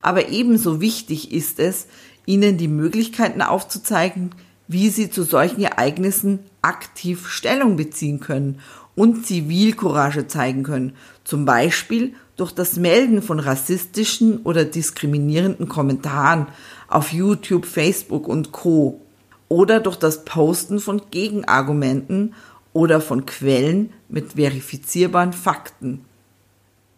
Aber 0.00 0.28
ebenso 0.28 0.80
wichtig 0.80 1.32
ist 1.32 1.58
es, 1.58 1.88
ihnen 2.24 2.56
die 2.56 2.68
Möglichkeiten 2.68 3.42
aufzuzeigen, 3.42 4.30
wie 4.68 4.90
sie 4.90 5.10
zu 5.10 5.24
solchen 5.24 5.62
Ereignissen 5.62 6.40
aktiv 6.66 7.28
Stellung 7.28 7.76
beziehen 7.76 8.20
können 8.20 8.60
und 8.94 9.26
Zivilcourage 9.26 10.26
zeigen 10.26 10.62
können, 10.62 10.94
zum 11.24 11.44
Beispiel 11.44 12.14
durch 12.36 12.52
das 12.52 12.76
Melden 12.76 13.22
von 13.22 13.40
rassistischen 13.40 14.38
oder 14.42 14.64
diskriminierenden 14.64 15.68
Kommentaren 15.68 16.48
auf 16.88 17.12
YouTube, 17.12 17.66
Facebook 17.66 18.28
und 18.28 18.52
Co. 18.52 19.00
oder 19.48 19.80
durch 19.80 19.96
das 19.96 20.24
Posten 20.24 20.80
von 20.80 21.02
Gegenargumenten 21.10 22.34
oder 22.72 23.00
von 23.00 23.26
Quellen 23.26 23.92
mit 24.08 24.34
verifizierbaren 24.34 25.32
Fakten. 25.32 26.04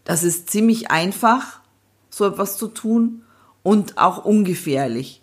Das 0.05 0.25
ist 0.25 0.51
ziemlich 0.51 0.91
einfach, 0.91 1.61
so 2.11 2.27
etwas 2.27 2.57
zu 2.57 2.69
tun 2.69 3.23
und 3.63 3.99
auch 3.99 4.25
ungefährlich. 4.25 5.23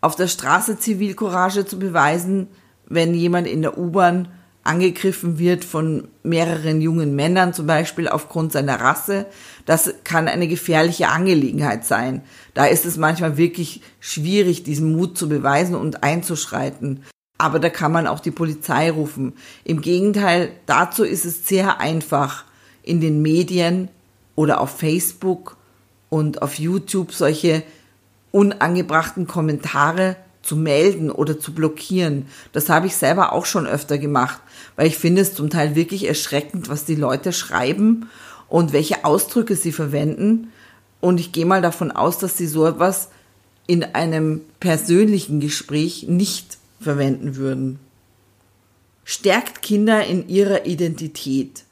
Auf 0.00 0.16
der 0.16 0.26
Straße 0.26 0.78
Zivilcourage 0.78 1.66
zu 1.66 1.78
beweisen, 1.78 2.48
wenn 2.92 3.14
jemand 3.14 3.46
in 3.46 3.62
der 3.62 3.78
U-Bahn 3.78 4.28
angegriffen 4.64 5.38
wird 5.38 5.64
von 5.64 6.08
mehreren 6.22 6.80
jungen 6.80 7.16
Männern, 7.16 7.52
zum 7.52 7.66
Beispiel 7.66 8.08
aufgrund 8.08 8.52
seiner 8.52 8.80
Rasse, 8.80 9.26
das 9.66 9.92
kann 10.04 10.28
eine 10.28 10.46
gefährliche 10.46 11.08
Angelegenheit 11.08 11.84
sein. 11.84 12.22
Da 12.54 12.66
ist 12.66 12.86
es 12.86 12.96
manchmal 12.96 13.36
wirklich 13.36 13.80
schwierig, 13.98 14.62
diesen 14.62 14.92
Mut 14.92 15.18
zu 15.18 15.28
beweisen 15.28 15.74
und 15.74 16.04
einzuschreiten. 16.04 17.02
Aber 17.38 17.58
da 17.58 17.70
kann 17.70 17.90
man 17.90 18.06
auch 18.06 18.20
die 18.20 18.30
Polizei 18.30 18.90
rufen. 18.90 19.32
Im 19.64 19.80
Gegenteil, 19.80 20.52
dazu 20.66 21.02
ist 21.02 21.24
es 21.24 21.48
sehr 21.48 21.80
einfach, 21.80 22.44
in 22.84 23.00
den 23.00 23.22
Medien 23.22 23.88
oder 24.36 24.60
auf 24.60 24.78
Facebook 24.78 25.56
und 26.08 26.42
auf 26.42 26.58
YouTube 26.58 27.12
solche 27.12 27.62
unangebrachten 28.30 29.26
Kommentare 29.26 30.16
zu 30.42 30.56
melden 30.56 31.10
oder 31.10 31.38
zu 31.38 31.52
blockieren. 31.52 32.26
Das 32.52 32.68
habe 32.68 32.86
ich 32.86 32.96
selber 32.96 33.32
auch 33.32 33.46
schon 33.46 33.66
öfter 33.66 33.98
gemacht, 33.98 34.40
weil 34.76 34.86
ich 34.86 34.98
finde 34.98 35.22
es 35.22 35.34
zum 35.34 35.50
Teil 35.50 35.74
wirklich 35.74 36.06
erschreckend, 36.06 36.68
was 36.68 36.84
die 36.84 36.96
Leute 36.96 37.32
schreiben 37.32 38.08
und 38.48 38.72
welche 38.72 39.04
Ausdrücke 39.04 39.56
sie 39.56 39.72
verwenden. 39.72 40.52
Und 41.00 41.20
ich 41.20 41.32
gehe 41.32 41.46
mal 41.46 41.62
davon 41.62 41.90
aus, 41.90 42.18
dass 42.18 42.36
sie 42.36 42.46
so 42.46 42.66
etwas 42.66 43.08
in 43.66 43.84
einem 43.84 44.42
persönlichen 44.60 45.40
Gespräch 45.40 46.06
nicht 46.08 46.58
verwenden 46.80 47.36
würden. 47.36 47.78
Stärkt 49.04 49.62
Kinder 49.62 50.04
in 50.04 50.28
ihrer 50.28 50.66
Identität. 50.66 51.64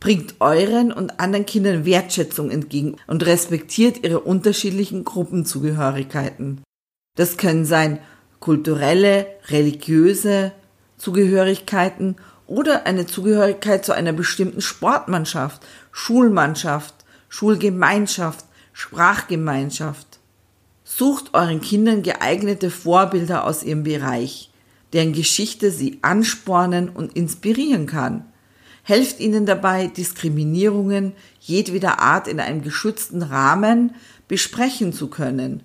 Bringt 0.00 0.36
euren 0.40 0.92
und 0.92 1.18
anderen 1.18 1.44
Kindern 1.44 1.84
Wertschätzung 1.84 2.50
entgegen 2.50 2.96
und 3.06 3.26
respektiert 3.26 4.04
ihre 4.04 4.20
unterschiedlichen 4.20 5.04
Gruppenzugehörigkeiten. 5.04 6.62
Das 7.18 7.36
können 7.36 7.64
sein 7.64 7.98
kulturelle, 8.38 9.26
religiöse 9.48 10.52
Zugehörigkeiten 10.98 12.14
oder 12.46 12.86
eine 12.86 13.06
Zugehörigkeit 13.06 13.84
zu 13.84 13.92
einer 13.92 14.12
bestimmten 14.12 14.60
Sportmannschaft, 14.60 15.66
Schulmannschaft, 15.90 16.94
Schulgemeinschaft, 17.28 18.44
Sprachgemeinschaft. 18.72 20.20
Sucht 20.84 21.34
euren 21.34 21.60
Kindern 21.60 22.04
geeignete 22.04 22.70
Vorbilder 22.70 23.44
aus 23.44 23.64
ihrem 23.64 23.82
Bereich, 23.82 24.52
deren 24.92 25.12
Geschichte 25.12 25.72
sie 25.72 25.98
anspornen 26.02 26.88
und 26.88 27.16
inspirieren 27.16 27.86
kann. 27.86 28.26
Helft 28.84 29.18
ihnen 29.18 29.44
dabei, 29.44 29.88
Diskriminierungen 29.88 31.14
jedweder 31.40 31.98
Art 31.98 32.28
in 32.28 32.38
einem 32.38 32.62
geschützten 32.62 33.22
Rahmen 33.22 33.96
besprechen 34.28 34.92
zu 34.92 35.08
können. 35.08 35.64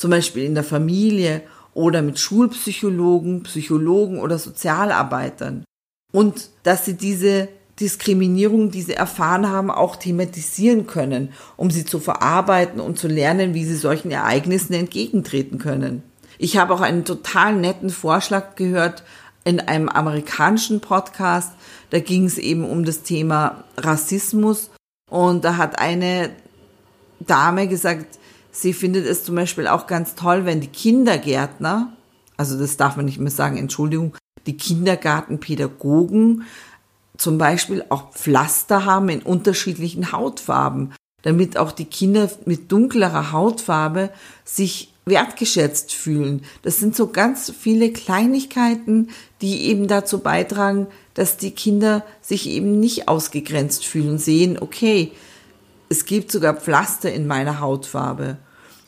Zum 0.00 0.12
Beispiel 0.12 0.44
in 0.44 0.54
der 0.54 0.64
Familie 0.64 1.42
oder 1.74 2.00
mit 2.00 2.18
Schulpsychologen, 2.18 3.42
Psychologen 3.42 4.18
oder 4.18 4.38
Sozialarbeitern. 4.38 5.62
Und 6.10 6.48
dass 6.62 6.86
sie 6.86 6.94
diese 6.94 7.48
Diskriminierung, 7.78 8.70
die 8.70 8.80
sie 8.80 8.94
erfahren 8.94 9.50
haben, 9.50 9.70
auch 9.70 9.96
thematisieren 9.96 10.86
können, 10.86 11.34
um 11.58 11.70
sie 11.70 11.84
zu 11.84 12.00
verarbeiten 12.00 12.80
und 12.80 12.98
zu 12.98 13.08
lernen, 13.08 13.52
wie 13.52 13.66
sie 13.66 13.76
solchen 13.76 14.10
Ereignissen 14.10 14.72
entgegentreten 14.72 15.58
können. 15.58 16.02
Ich 16.38 16.56
habe 16.56 16.72
auch 16.72 16.80
einen 16.80 17.04
total 17.04 17.54
netten 17.56 17.90
Vorschlag 17.90 18.56
gehört 18.56 19.02
in 19.44 19.60
einem 19.60 19.90
amerikanischen 19.90 20.80
Podcast. 20.80 21.52
Da 21.90 21.98
ging 21.98 22.24
es 22.24 22.38
eben 22.38 22.64
um 22.64 22.86
das 22.86 23.02
Thema 23.02 23.64
Rassismus 23.76 24.70
und 25.10 25.44
da 25.44 25.58
hat 25.58 25.78
eine 25.78 26.30
Dame 27.18 27.68
gesagt, 27.68 28.18
sie 28.62 28.72
findet 28.72 29.06
es 29.06 29.24
zum 29.24 29.34
Beispiel 29.34 29.66
auch 29.66 29.86
ganz 29.86 30.14
toll, 30.14 30.44
wenn 30.44 30.60
die 30.60 30.68
Kindergärtner, 30.68 31.92
also 32.36 32.58
das 32.58 32.76
darf 32.76 32.96
man 32.96 33.04
nicht 33.06 33.18
mehr 33.18 33.30
sagen, 33.30 33.56
Entschuldigung, 33.56 34.14
die 34.46 34.56
Kindergartenpädagogen 34.56 36.44
zum 37.16 37.38
Beispiel 37.38 37.84
auch 37.90 38.12
Pflaster 38.12 38.84
haben 38.86 39.10
in 39.10 39.20
unterschiedlichen 39.20 40.12
Hautfarben, 40.12 40.92
damit 41.22 41.58
auch 41.58 41.72
die 41.72 41.84
Kinder 41.84 42.30
mit 42.46 42.72
dunklerer 42.72 43.32
Hautfarbe 43.32 44.10
sich 44.44 44.92
wertgeschätzt 45.04 45.92
fühlen. 45.92 46.42
Das 46.62 46.78
sind 46.78 46.96
so 46.96 47.08
ganz 47.08 47.52
viele 47.58 47.92
Kleinigkeiten, 47.92 49.10
die 49.42 49.62
eben 49.66 49.86
dazu 49.88 50.20
beitragen, 50.20 50.86
dass 51.14 51.36
die 51.36 51.50
Kinder 51.50 52.04
sich 52.22 52.48
eben 52.48 52.80
nicht 52.80 53.08
ausgegrenzt 53.08 53.84
fühlen, 53.84 54.18
sehen, 54.18 54.58
okay, 54.58 55.12
es 55.90 56.04
gibt 56.06 56.30
sogar 56.30 56.54
Pflaster 56.54 57.12
in 57.12 57.26
meiner 57.26 57.60
Hautfarbe. 57.60 58.38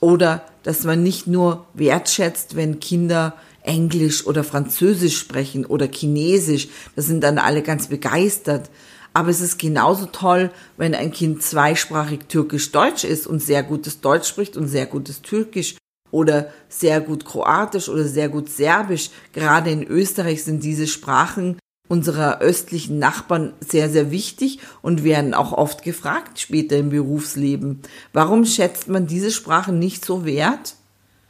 Oder 0.02 0.44
dass 0.64 0.82
man 0.82 1.04
nicht 1.04 1.28
nur 1.28 1.64
wertschätzt, 1.74 2.56
wenn 2.56 2.80
Kinder 2.80 3.34
Englisch 3.62 4.26
oder 4.26 4.42
Französisch 4.42 5.16
sprechen 5.16 5.64
oder 5.64 5.86
Chinesisch. 5.86 6.66
Da 6.96 7.02
sind 7.02 7.22
dann 7.22 7.38
alle 7.38 7.62
ganz 7.62 7.86
begeistert. 7.86 8.68
Aber 9.14 9.28
es 9.28 9.40
ist 9.40 9.60
genauso 9.60 10.06
toll, 10.06 10.50
wenn 10.76 10.96
ein 10.96 11.12
Kind 11.12 11.44
zweisprachig 11.44 12.24
türkisch-deutsch 12.26 13.04
ist 13.04 13.28
und 13.28 13.40
sehr 13.40 13.62
gutes 13.62 14.00
Deutsch 14.00 14.28
spricht 14.28 14.56
und 14.56 14.66
sehr 14.66 14.86
gutes 14.86 15.22
Türkisch 15.22 15.76
oder 16.10 16.48
sehr 16.68 17.00
gut 17.00 17.24
Kroatisch 17.24 17.88
oder 17.88 18.04
sehr 18.04 18.28
gut 18.28 18.48
Serbisch. 18.48 19.10
Gerade 19.32 19.70
in 19.70 19.86
Österreich 19.86 20.42
sind 20.42 20.64
diese 20.64 20.88
Sprachen 20.88 21.58
unserer 21.92 22.40
östlichen 22.40 22.98
Nachbarn 22.98 23.52
sehr, 23.60 23.90
sehr 23.90 24.10
wichtig 24.10 24.60
und 24.80 25.04
werden 25.04 25.34
auch 25.34 25.52
oft 25.52 25.82
gefragt 25.82 26.40
später 26.40 26.78
im 26.78 26.88
Berufsleben. 26.88 27.82
Warum 28.14 28.46
schätzt 28.46 28.88
man 28.88 29.06
diese 29.06 29.30
Sprachen 29.30 29.78
nicht 29.78 30.04
so 30.04 30.24
wert? 30.24 30.76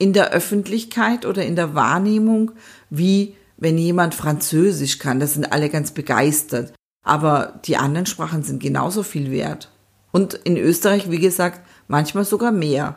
in 0.02 0.12
der 0.12 0.32
Öffentlichkeit 0.32 1.26
oder 1.26 1.44
in 1.44 1.54
der 1.54 1.76
Wahrnehmung, 1.76 2.50
wie 2.90 3.36
wenn 3.56 3.78
jemand 3.78 4.16
Französisch 4.16 4.98
kann. 4.98 5.20
Das 5.20 5.34
sind 5.34 5.52
alle 5.52 5.68
ganz 5.68 5.92
begeistert. 5.92 6.72
Aber 7.04 7.60
die 7.66 7.76
anderen 7.76 8.06
Sprachen 8.06 8.42
sind 8.42 8.60
genauso 8.60 9.04
viel 9.04 9.30
wert. 9.30 9.70
Und 10.10 10.34
in 10.34 10.56
Österreich, 10.56 11.08
wie 11.08 11.20
gesagt, 11.20 11.60
manchmal 11.86 12.24
sogar 12.24 12.50
mehr. 12.50 12.96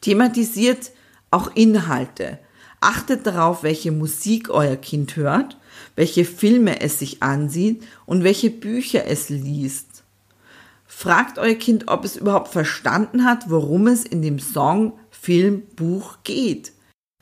Thematisiert 0.00 0.90
auch 1.30 1.54
Inhalte. 1.54 2.40
Achtet 2.80 3.28
darauf, 3.28 3.62
welche 3.62 3.92
Musik 3.92 4.50
euer 4.50 4.74
Kind 4.74 5.14
hört, 5.14 5.56
welche 5.96 6.24
Filme 6.24 6.80
es 6.80 6.98
sich 6.98 7.22
ansieht 7.22 7.82
und 8.06 8.24
welche 8.24 8.50
Bücher 8.50 9.06
es 9.06 9.28
liest. 9.28 10.04
Fragt 10.86 11.38
euer 11.38 11.54
Kind, 11.54 11.88
ob 11.88 12.04
es 12.04 12.16
überhaupt 12.16 12.48
verstanden 12.48 13.24
hat, 13.24 13.48
worum 13.48 13.86
es 13.86 14.04
in 14.04 14.22
dem 14.22 14.38
Song 14.38 14.92
Film, 15.10 15.62
Buch 15.76 16.18
geht. 16.24 16.72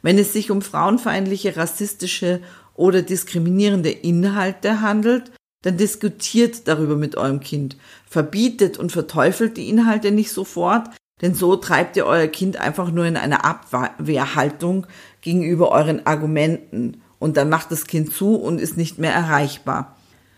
Wenn 0.03 0.19
es 0.19 0.33
sich 0.33 0.51
um 0.51 0.63
frauenfeindliche, 0.63 1.57
rassistische 1.57 2.41
oder 2.75 3.03
diskriminierende 3.03 3.91
Inhalte 3.91 4.81
handelt, 4.81 5.33
dann 5.63 5.77
diskutiert 5.77 6.69
darüber 6.69 6.97
mit 6.97 7.17
eurem 7.17 7.41
Kind. 7.41 7.77
Verbietet 8.07 8.79
und 8.79 8.93
verteufelt 8.93 9.57
die 9.57 9.69
Inhalte 9.69 10.13
nicht 10.13 10.31
sofort, 10.31 10.91
denn 11.21 11.35
so 11.35 11.57
treibt 11.57 11.97
ihr 11.97 12.07
euer 12.07 12.29
Kind 12.29 12.61
einfach 12.61 12.91
nur 12.93 13.05
in 13.05 13.17
eine 13.17 13.45
Abwehrhaltung 13.45 14.87
gegenüber 15.21 15.73
euren 15.73 16.07
Argumenten 16.07 17.03
und 17.19 17.37
dann 17.37 17.49
macht 17.49 17.71
das 17.71 17.87
Kind 17.87 18.13
zu 18.13 18.35
und 18.37 18.61
ist 18.61 18.77
nicht 18.77 18.99
mehr 18.99 19.13
erreichbar. 19.13 19.97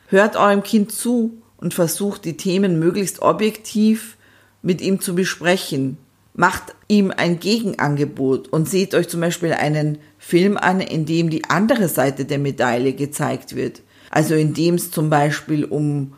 Hört 0.09 0.37
eurem 0.37 0.63
Kind 0.63 0.93
zu 0.93 1.43
und 1.57 1.75
versucht 1.75 2.25
die 2.25 2.37
Themen 2.37 2.79
möglichst 2.79 3.23
objektiv 3.23 4.17
mit 4.63 4.81
ihm 4.81 5.01
zu 5.01 5.15
besprechen 5.15 5.99
macht 6.35 6.75
ihm 6.89 7.13
ein 7.15 7.41
Gegenangebot 7.41 8.49
und 8.49 8.69
seht 8.69 8.95
euch 8.95 9.09
zum 9.09 9.21
Beispiel 9.21 9.53
einen 9.53 9.99
Film 10.19 10.57
an, 10.57 10.81
in 10.81 11.05
dem 11.05 11.31
die 11.31 11.45
andere 11.45 11.89
Seite 11.89 12.25
der 12.25 12.39
Medaille 12.39 12.93
gezeigt 12.93 13.57
wird. 13.57 13.83
Also 14.11 14.35
in 14.35 14.55
dem 14.55 14.77
es 14.77 14.91
zum 14.91 15.11
Beispiel 15.11 15.65
um 15.65 16.15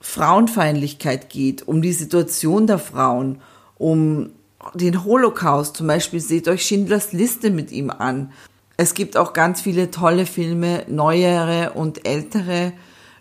Frauenfeindlichkeit 0.00 1.30
geht, 1.30 1.66
um 1.66 1.82
die 1.82 1.92
Situation 1.92 2.66
der 2.66 2.78
Frauen, 2.78 3.40
um 3.76 4.30
den 4.74 5.04
Holocaust. 5.04 5.76
Zum 5.76 5.86
Beispiel 5.86 6.20
seht 6.20 6.46
euch 6.48 6.64
Schindlers 6.64 7.12
Liste 7.12 7.50
mit 7.50 7.72
ihm 7.72 7.90
an. 7.90 8.32
Es 8.76 8.94
gibt 8.94 9.16
auch 9.16 9.32
ganz 9.32 9.60
viele 9.60 9.90
tolle 9.90 10.26
Filme, 10.26 10.84
neuere 10.88 11.72
und 11.74 12.06
ältere, 12.06 12.72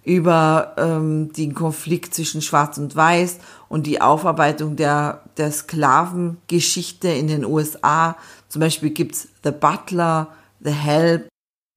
über 0.03 0.73
ähm, 0.77 1.31
den 1.33 1.53
Konflikt 1.53 2.13
zwischen 2.13 2.41
Schwarz 2.41 2.77
und 2.77 2.95
Weiß 2.95 3.39
und 3.69 3.87
die 3.87 4.01
Aufarbeitung 4.01 4.75
der, 4.75 5.23
der 5.37 5.51
Sklavengeschichte 5.51 7.07
in 7.07 7.27
den 7.27 7.45
USA. 7.45 8.17
Zum 8.49 8.59
Beispiel 8.59 8.89
gibt's 8.89 9.29
The 9.43 9.51
Butler, 9.51 10.27
The 10.59 10.71
Help. 10.71 11.27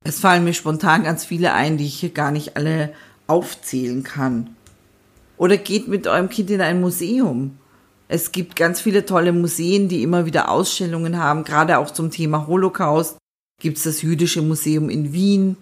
Es 0.05 0.21
fallen 0.21 0.45
mir 0.45 0.55
spontan 0.55 1.05
ganz 1.05 1.25
viele 1.25 1.53
ein, 1.53 1.79
die 1.79 1.87
ich 1.87 2.01
hier 2.01 2.11
gar 2.11 2.33
nicht 2.33 2.57
alle 2.57 2.93
aufzählen 3.29 4.03
kann. 4.03 4.57
Oder 5.37 5.57
geht 5.57 5.87
mit 5.87 6.07
eurem 6.07 6.29
Kind 6.29 6.51
in 6.51 6.61
ein 6.61 6.81
Museum. 6.81 7.59
Es 8.09 8.33
gibt 8.33 8.57
ganz 8.57 8.81
viele 8.81 9.05
tolle 9.05 9.33
Museen, 9.33 9.89
die 9.89 10.03
immer 10.03 10.27
wieder 10.27 10.51
Ausstellungen 10.51 11.19
haben, 11.19 11.45
gerade 11.45 11.79
auch 11.79 11.91
zum 11.91 12.11
Thema 12.11 12.47
Holocaust. 12.47 13.19
Gibt's 13.59 13.85
das 13.85 14.03
Jüdische 14.03 14.42
Museum 14.42 14.90
in 14.90 15.12
Wien 15.12 15.57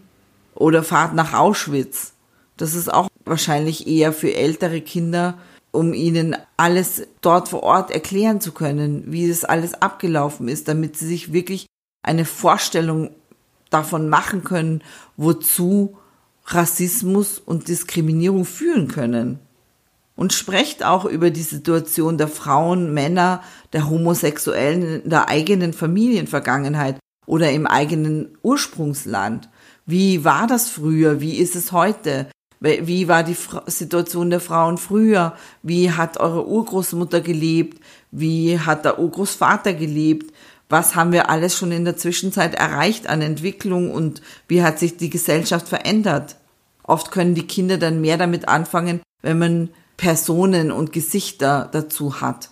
oder 0.54 0.82
Fahrt 0.82 1.14
nach 1.14 1.32
Auschwitz. 1.32 2.12
Das 2.56 2.74
ist 2.74 2.92
auch 2.92 3.08
wahrscheinlich 3.24 3.86
eher 3.86 4.12
für 4.12 4.34
ältere 4.34 4.80
Kinder, 4.80 5.38
um 5.70 5.94
ihnen 5.94 6.36
alles 6.56 7.06
dort 7.20 7.48
vor 7.48 7.62
Ort 7.62 7.90
erklären 7.90 8.40
zu 8.40 8.52
können, 8.52 9.04
wie 9.12 9.28
es 9.28 9.44
alles 9.44 9.74
abgelaufen 9.74 10.48
ist, 10.48 10.68
damit 10.68 10.96
sie 10.96 11.06
sich 11.06 11.32
wirklich 11.32 11.66
eine 12.02 12.24
Vorstellung 12.24 13.10
davon 13.70 14.08
machen 14.08 14.44
können, 14.44 14.82
wozu 15.16 15.96
Rassismus 16.46 17.38
und 17.38 17.68
Diskriminierung 17.68 18.44
führen 18.44 18.88
können. 18.88 19.38
Und 20.16 20.32
sprecht 20.32 20.84
auch 20.84 21.06
über 21.06 21.30
die 21.30 21.42
Situation 21.42 22.18
der 22.18 22.28
Frauen, 22.28 22.94
Männer, 22.94 23.42
der 23.72 23.90
Homosexuellen 23.90 25.02
in 25.02 25.10
der 25.10 25.28
eigenen 25.28 25.72
Familienvergangenheit 25.72 26.98
oder 27.26 27.50
im 27.50 27.66
eigenen 27.66 28.36
Ursprungsland. 28.42 29.48
Wie 29.86 30.24
war 30.24 30.46
das 30.46 30.68
früher? 30.68 31.20
Wie 31.20 31.36
ist 31.36 31.56
es 31.56 31.72
heute? 31.72 32.26
Wie 32.60 33.08
war 33.08 33.22
die 33.22 33.36
Situation 33.66 34.30
der 34.30 34.40
Frauen 34.40 34.78
früher? 34.78 35.34
Wie 35.62 35.90
hat 35.90 36.18
eure 36.18 36.46
Urgroßmutter 36.46 37.20
gelebt? 37.20 37.82
Wie 38.10 38.58
hat 38.58 38.86
der 38.86 38.98
Urgroßvater 38.98 39.74
gelebt? 39.74 40.32
Was 40.70 40.94
haben 40.94 41.12
wir 41.12 41.28
alles 41.28 41.56
schon 41.56 41.72
in 41.72 41.84
der 41.84 41.98
Zwischenzeit 41.98 42.54
erreicht 42.54 43.06
an 43.06 43.20
Entwicklung 43.20 43.90
und 43.90 44.22
wie 44.48 44.62
hat 44.62 44.78
sich 44.78 44.96
die 44.96 45.10
Gesellschaft 45.10 45.68
verändert? 45.68 46.36
Oft 46.82 47.10
können 47.10 47.34
die 47.34 47.46
Kinder 47.46 47.76
dann 47.76 48.00
mehr 48.00 48.16
damit 48.16 48.48
anfangen, 48.48 49.02
wenn 49.20 49.38
man 49.38 49.68
Personen 49.96 50.72
und 50.72 50.92
Gesichter 50.92 51.68
dazu 51.70 52.20
hat. 52.22 52.50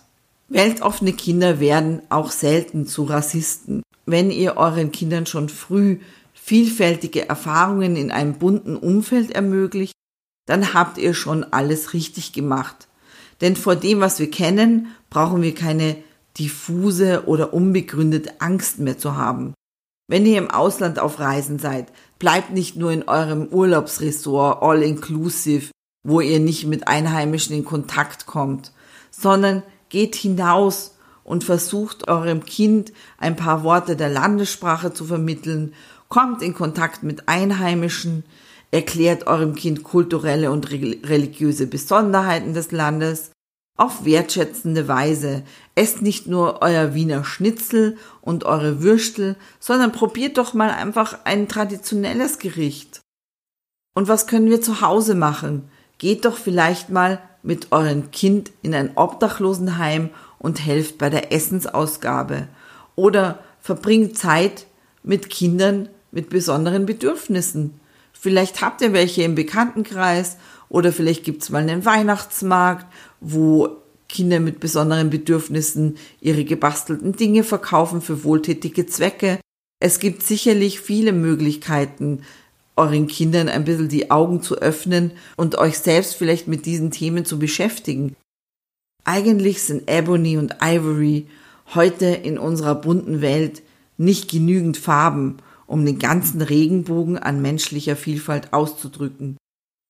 Weltoffene 0.53 1.13
Kinder 1.13 1.59
werden 1.59 2.03
auch 2.09 2.29
selten 2.29 2.85
zu 2.85 3.05
Rassisten. 3.05 3.81
Wenn 4.05 4.29
ihr 4.29 4.55
euren 4.55 4.91
Kindern 4.91 5.25
schon 5.25 5.49
früh 5.49 5.97
vielfältige 6.35 7.27
Erfahrungen 7.27 7.95
in 7.95 8.11
einem 8.11 8.37
bunten 8.37 8.75
Umfeld 8.75 9.31
ermöglicht, 9.31 9.93
dann 10.45 10.75
habt 10.75 10.99
ihr 10.99 11.15
schon 11.15 11.43
alles 11.43 11.93
richtig 11.93 12.33
gemacht. 12.33 12.87
Denn 13.41 13.55
vor 13.55 13.75
dem, 13.75 13.99
was 13.99 14.19
wir 14.19 14.29
kennen, 14.29 14.89
brauchen 15.09 15.41
wir 15.41 15.55
keine 15.55 15.95
diffuse 16.37 17.23
oder 17.25 17.51
unbegründete 17.51 18.39
Angst 18.39 18.77
mehr 18.77 18.99
zu 18.99 19.17
haben. 19.17 19.55
Wenn 20.07 20.27
ihr 20.27 20.37
im 20.37 20.51
Ausland 20.51 20.99
auf 20.99 21.17
Reisen 21.19 21.57
seid, 21.57 21.91
bleibt 22.19 22.51
nicht 22.51 22.75
nur 22.75 22.91
in 22.91 23.07
eurem 23.07 23.47
Urlaubsressort 23.47 24.61
all 24.61 24.83
inclusive, 24.83 25.71
wo 26.05 26.21
ihr 26.21 26.39
nicht 26.39 26.67
mit 26.67 26.87
Einheimischen 26.87 27.55
in 27.55 27.65
Kontakt 27.65 28.27
kommt, 28.27 28.71
sondern 29.09 29.63
geht 29.93 30.15
hinaus 30.15 30.95
und 31.23 31.43
versucht 31.43 32.07
eurem 32.07 32.43
Kind 32.45 32.91
ein 33.19 33.35
paar 33.35 33.63
Worte 33.63 33.95
der 33.95 34.09
Landessprache 34.09 34.91
zu 34.91 35.05
vermitteln, 35.05 35.75
kommt 36.09 36.41
in 36.41 36.55
Kontakt 36.55 37.03
mit 37.03 37.29
Einheimischen, 37.29 38.25
erklärt 38.71 39.27
eurem 39.27 39.53
Kind 39.53 39.83
kulturelle 39.83 40.51
und 40.51 40.71
religiöse 40.71 41.67
Besonderheiten 41.67 42.55
des 42.55 42.71
Landes 42.71 43.29
auf 43.77 44.03
wertschätzende 44.03 44.87
Weise. 44.87 45.43
Esst 45.75 46.01
nicht 46.01 46.25
nur 46.25 46.63
euer 46.63 46.95
Wiener 46.95 47.23
Schnitzel 47.23 47.95
und 48.21 48.45
eure 48.45 48.81
Würstel, 48.81 49.35
sondern 49.59 49.91
probiert 49.91 50.39
doch 50.39 50.55
mal 50.55 50.71
einfach 50.71 51.19
ein 51.23 51.47
traditionelles 51.47 52.39
Gericht. 52.39 53.01
Und 53.93 54.07
was 54.07 54.25
können 54.25 54.49
wir 54.49 54.61
zu 54.61 54.81
Hause 54.81 55.13
machen? 55.13 55.69
Geht 55.99 56.25
doch 56.25 56.37
vielleicht 56.37 56.89
mal 56.89 57.21
mit 57.43 57.71
eurem 57.71 58.11
Kind 58.11 58.51
in 58.61 58.73
ein 58.73 58.91
Obdachlosenheim 58.95 60.09
und 60.39 60.65
helft 60.65 60.97
bei 60.97 61.09
der 61.09 61.31
Essensausgabe. 61.31 62.47
Oder 62.95 63.39
verbringt 63.61 64.17
Zeit 64.17 64.65
mit 65.03 65.29
Kindern 65.29 65.89
mit 66.11 66.29
besonderen 66.29 66.85
Bedürfnissen. 66.85 67.79
Vielleicht 68.13 68.61
habt 68.61 68.81
ihr 68.81 68.93
welche 68.93 69.23
im 69.23 69.35
Bekanntenkreis 69.35 70.37
oder 70.69 70.91
vielleicht 70.91 71.23
gibt's 71.23 71.49
mal 71.49 71.61
einen 71.61 71.85
Weihnachtsmarkt, 71.85 72.85
wo 73.19 73.77
Kinder 74.07 74.39
mit 74.39 74.59
besonderen 74.59 75.09
Bedürfnissen 75.09 75.97
ihre 76.21 76.45
gebastelten 76.45 77.13
Dinge 77.13 77.43
verkaufen 77.43 78.01
für 78.01 78.23
wohltätige 78.23 78.85
Zwecke. 78.85 79.39
Es 79.79 79.99
gibt 79.99 80.23
sicherlich 80.23 80.79
viele 80.79 81.11
Möglichkeiten, 81.11 82.21
euren 82.75 83.07
Kindern 83.07 83.49
ein 83.49 83.65
bisschen 83.65 83.89
die 83.89 84.11
Augen 84.11 84.41
zu 84.41 84.57
öffnen 84.57 85.11
und 85.37 85.57
euch 85.57 85.79
selbst 85.79 86.15
vielleicht 86.15 86.47
mit 86.47 86.65
diesen 86.65 86.91
Themen 86.91 87.25
zu 87.25 87.39
beschäftigen. 87.39 88.15
Eigentlich 89.03 89.63
sind 89.63 89.89
Ebony 89.89 90.37
und 90.37 90.55
Ivory 90.61 91.27
heute 91.75 92.05
in 92.05 92.37
unserer 92.37 92.75
bunten 92.75 93.21
Welt 93.21 93.61
nicht 93.97 94.29
genügend 94.29 94.77
Farben, 94.77 95.37
um 95.67 95.85
den 95.85 95.99
ganzen 95.99 96.41
Regenbogen 96.41 97.17
an 97.17 97.41
menschlicher 97.41 97.95
Vielfalt 97.95 98.53
auszudrücken. 98.53 99.37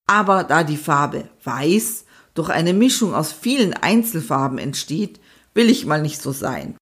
Aber 0.07 0.43
da 0.43 0.63
die 0.63 0.77
Farbe 0.77 1.29
weiß 1.43 2.05
durch 2.33 2.49
eine 2.49 2.73
Mischung 2.73 3.13
aus 3.13 3.31
vielen 3.31 3.73
Einzelfarben 3.73 4.57
entsteht, 4.57 5.19
will 5.53 5.69
ich 5.69 5.85
mal 5.85 6.01
nicht 6.01 6.21
so 6.21 6.31
sein. 6.31 6.75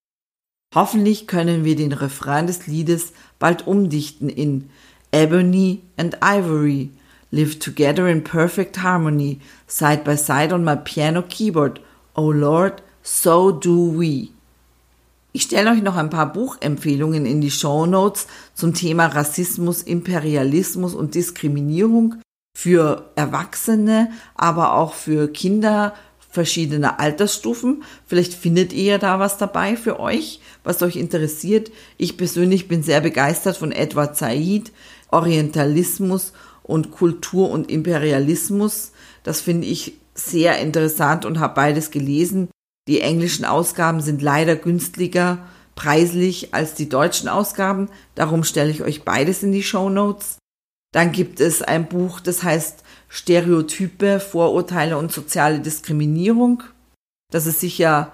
Hoffentlich 0.74 1.28
können 1.28 1.66
wir 1.66 1.76
den 1.76 1.92
Refrain 1.92 2.48
des 2.48 2.68
Liedes 2.68 3.12
bald 3.40 3.68
umdichten 3.68 4.30
in 4.30 4.70
Ebony 5.14 5.82
and 5.98 6.16
Ivory 6.22 6.92
live 7.32 7.60
together 7.60 8.08
in 8.08 8.22
perfect 8.24 8.78
harmony, 8.78 9.40
side 9.68 10.04
by 10.04 10.16
side 10.16 10.52
on 10.52 10.64
my 10.64 10.76
piano 10.76 11.22
keyboard. 11.22 11.80
Oh 12.16 12.30
Lord, 12.30 12.82
so 13.04 13.52
do 13.52 13.98
we. 13.98 14.32
Ich 15.34 15.44
stelle 15.44 15.72
euch 15.72 15.82
noch 15.82 15.96
ein 15.96 16.10
paar 16.10 16.34
Buchempfehlungen 16.34 17.26
in 17.26 17.40
die 17.40 17.52
Show 17.52 17.86
Notes 17.86 18.28
zum 18.54 18.74
Thema 18.74 19.06
Rassismus, 19.06 19.82
Imperialismus 19.82 20.94
und 20.94 21.16
Diskriminierung 21.16 22.16
für 22.54 23.12
Erwachsene, 23.16 24.12
aber 24.36 24.74
auch 24.74 24.94
für 24.94 25.30
Kinder 25.30 25.94
verschiedener 26.32 27.00
Altersstufen. 27.00 27.84
Vielleicht 28.08 28.34
findet 28.34 28.74
ihr 28.74 28.84
ja 28.84 28.98
da 28.98 29.20
was 29.20 29.38
dabei 29.38 29.76
für 29.76 30.00
euch, 30.00 30.40
was 30.64 30.82
euch 30.82 30.96
interessiert. 30.96 31.72
Ich 31.98 32.18
persönlich 32.18 32.68
bin 32.68 32.82
sehr 32.84 33.02
begeistert 33.02 33.58
von 33.58 33.72
Edward 33.72 34.18
Said, 34.18 34.72
Orientalismus 35.12 36.34
und 36.64 36.92
Kultur 36.92 37.52
und 37.52 37.70
Imperialismus. 37.70 38.92
Das 39.24 39.42
finde 39.42 39.68
ich 39.68 39.94
sehr 40.16 40.58
interessant 40.60 41.26
und 41.26 41.40
habe 41.40 41.56
beides 41.56 41.92
gelesen. 41.92 42.50
Die 42.88 43.02
englischen 43.02 43.46
Ausgaben 43.46 44.02
sind 44.02 44.22
leider 44.22 44.56
günstiger 44.56 45.40
preislich 45.76 46.54
als 46.54 46.74
die 46.74 46.90
deutschen 46.90 47.30
Ausgaben. 47.30 47.90
Darum 48.16 48.44
stelle 48.44 48.72
ich 48.72 48.84
euch 48.84 49.04
beides 49.04 49.44
in 49.44 49.52
die 49.52 49.64
Show 49.64 49.90
Notes. 49.90 50.38
Dann 50.94 51.12
gibt 51.12 51.40
es 51.40 51.62
ein 51.62 51.88
Buch, 51.88 52.20
das 52.20 52.44
heißt 52.44 52.84
Stereotype, 53.14 54.22
Vorurteile 54.22 54.98
und 54.98 55.12
soziale 55.12 55.60
Diskriminierung. 55.60 56.64
Das 57.30 57.46
ist 57.46 57.60
sicher 57.60 58.14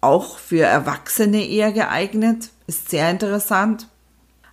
auch 0.00 0.38
für 0.38 0.62
Erwachsene 0.62 1.44
eher 1.44 1.72
geeignet, 1.72 2.50
ist 2.68 2.88
sehr 2.88 3.10
interessant. 3.10 3.88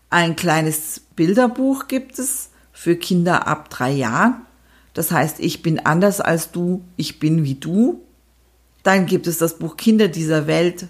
Ein 0.09 0.35
kleines 0.35 1.01
Bilderbuch 1.15 1.87
gibt 1.87 2.17
es 2.17 2.49
für 2.71 2.95
Kinder 2.95 3.47
ab 3.47 3.69
drei 3.69 3.91
Jahren. 3.91 4.41
Das 4.95 5.11
heißt, 5.11 5.39
ich 5.39 5.61
bin 5.61 5.79
anders 5.79 6.19
als 6.19 6.51
du, 6.51 6.83
ich 6.97 7.19
bin 7.19 7.43
wie 7.43 7.55
du. 7.55 8.01
Dann 8.81 9.05
gibt 9.05 9.27
es 9.27 9.37
das 9.37 9.59
Buch 9.59 9.77
Kinder 9.77 10.07
dieser 10.07 10.47
Welt 10.47 10.87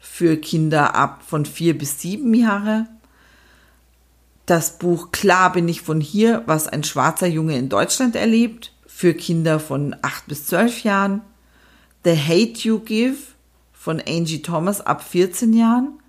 für 0.00 0.36
Kinder 0.36 0.96
ab 0.96 1.22
von 1.24 1.46
vier 1.46 1.78
bis 1.78 2.00
sieben 2.00 2.34
Jahre 2.34 2.88
das 4.46 4.78
Buch 4.78 5.10
Klar 5.10 5.52
bin 5.52 5.68
ich 5.68 5.82
von 5.82 6.00
hier, 6.00 6.42
was 6.46 6.68
ein 6.68 6.84
schwarzer 6.84 7.26
Junge 7.26 7.58
in 7.58 7.68
Deutschland 7.68 8.14
erlebt, 8.14 8.72
für 8.86 9.12
Kinder 9.12 9.60
von 9.60 9.94
8 10.00 10.26
bis 10.28 10.46
12 10.46 10.84
Jahren. 10.84 11.20
The 12.04 12.16
Hate 12.16 12.60
You 12.60 12.78
Give 12.78 13.18
von 13.72 14.00
Angie 14.00 14.42
Thomas 14.42 14.80
ab 14.80 15.02
14 15.02 15.52
Jahren. 15.52 16.00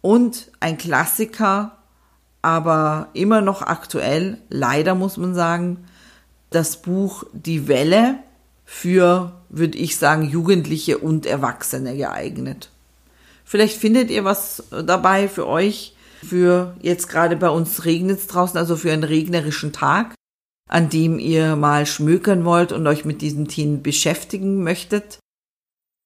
Und 0.00 0.50
ein 0.58 0.76
Klassiker, 0.76 1.78
aber 2.42 3.08
immer 3.14 3.40
noch 3.40 3.62
aktuell, 3.62 4.38
leider 4.48 4.96
muss 4.96 5.16
man 5.16 5.32
sagen, 5.32 5.84
das 6.50 6.82
Buch 6.82 7.24
Die 7.32 7.68
Welle 7.68 8.18
für, 8.64 9.40
würde 9.48 9.78
ich 9.78 9.96
sagen, 9.96 10.28
Jugendliche 10.28 10.98
und 10.98 11.24
Erwachsene 11.24 11.96
geeignet. 11.96 12.70
Vielleicht 13.44 13.78
findet 13.78 14.10
ihr 14.10 14.24
was 14.24 14.64
dabei 14.70 15.28
für 15.28 15.46
euch 15.46 15.91
für 16.24 16.76
jetzt 16.80 17.08
gerade 17.08 17.36
bei 17.36 17.48
uns 17.50 17.84
regnet 17.84 18.18
es 18.18 18.26
draußen, 18.26 18.58
also 18.58 18.76
für 18.76 18.92
einen 18.92 19.04
regnerischen 19.04 19.72
Tag, 19.72 20.14
an 20.68 20.88
dem 20.88 21.18
ihr 21.18 21.56
mal 21.56 21.86
schmökern 21.86 22.44
wollt 22.44 22.72
und 22.72 22.86
euch 22.86 23.04
mit 23.04 23.20
diesen 23.20 23.48
Themen 23.48 23.82
beschäftigen 23.82 24.62
möchtet. 24.62 25.18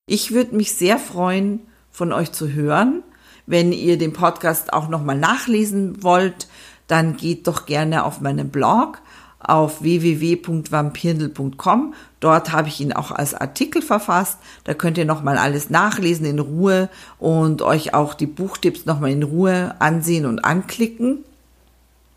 Ich 0.08 0.32
würde 0.32 0.56
mich 0.56 0.72
sehr 0.74 0.98
freuen, 0.98 1.60
von 1.90 2.12
euch 2.12 2.32
zu 2.32 2.52
hören. 2.52 3.02
Wenn 3.46 3.72
ihr 3.72 3.98
den 3.98 4.12
Podcast 4.12 4.72
auch 4.72 4.88
nochmal 4.88 5.18
nachlesen 5.18 6.02
wollt, 6.02 6.48
dann 6.86 7.16
geht 7.16 7.46
doch 7.46 7.66
gerne 7.66 8.04
auf 8.04 8.20
meinen 8.20 8.50
Blog 8.50 8.98
auf 9.46 9.82
www.vampirndl.com. 9.82 11.94
Dort 12.20 12.52
habe 12.52 12.68
ich 12.68 12.80
ihn 12.80 12.92
auch 12.92 13.10
als 13.10 13.34
Artikel 13.34 13.82
verfasst. 13.82 14.38
Da 14.64 14.74
könnt 14.74 14.98
ihr 14.98 15.04
nochmal 15.04 15.38
alles 15.38 15.70
nachlesen 15.70 16.26
in 16.26 16.38
Ruhe 16.38 16.88
und 17.18 17.62
euch 17.62 17.94
auch 17.94 18.14
die 18.14 18.26
Buchtipps 18.26 18.84
nochmal 18.86 19.12
in 19.12 19.22
Ruhe 19.22 19.74
ansehen 19.78 20.26
und 20.26 20.44
anklicken. 20.44 21.24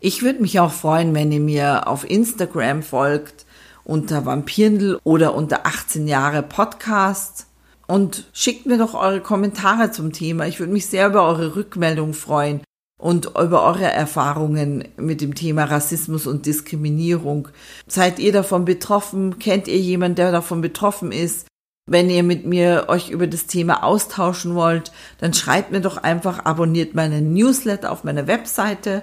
Ich 0.00 0.22
würde 0.22 0.42
mich 0.42 0.58
auch 0.60 0.72
freuen, 0.72 1.14
wenn 1.14 1.30
ihr 1.30 1.40
mir 1.40 1.86
auf 1.86 2.08
Instagram 2.08 2.82
folgt 2.82 3.44
unter 3.84 4.26
Vampirndl 4.26 4.98
oder 5.04 5.34
unter 5.34 5.66
18 5.66 6.08
Jahre 6.08 6.42
Podcast 6.42 7.46
und 7.86 8.24
schickt 8.32 8.64
mir 8.66 8.78
doch 8.78 8.94
eure 8.94 9.20
Kommentare 9.20 9.90
zum 9.90 10.12
Thema. 10.12 10.46
Ich 10.46 10.60
würde 10.60 10.72
mich 10.72 10.86
sehr 10.86 11.08
über 11.08 11.26
eure 11.26 11.56
Rückmeldung 11.56 12.14
freuen 12.14 12.62
und 13.00 13.26
über 13.26 13.64
eure 13.64 13.90
Erfahrungen 13.90 14.84
mit 14.96 15.20
dem 15.20 15.34
Thema 15.34 15.64
Rassismus 15.64 16.26
und 16.26 16.46
Diskriminierung. 16.46 17.48
Seid 17.86 18.18
ihr 18.18 18.32
davon 18.32 18.64
betroffen? 18.64 19.38
Kennt 19.38 19.68
ihr 19.68 19.78
jemanden, 19.78 20.16
der 20.16 20.32
davon 20.32 20.60
betroffen 20.60 21.10
ist? 21.10 21.46
Wenn 21.86 22.10
ihr 22.10 22.22
mit 22.22 22.46
mir 22.46 22.84
euch 22.88 23.10
über 23.10 23.26
das 23.26 23.46
Thema 23.46 23.82
austauschen 23.82 24.54
wollt, 24.54 24.92
dann 25.18 25.34
schreibt 25.34 25.72
mir 25.72 25.80
doch 25.80 25.96
einfach, 25.96 26.44
abonniert 26.44 26.94
meinen 26.94 27.32
Newsletter 27.32 27.90
auf 27.90 28.04
meiner 28.04 28.26
Webseite. 28.26 29.02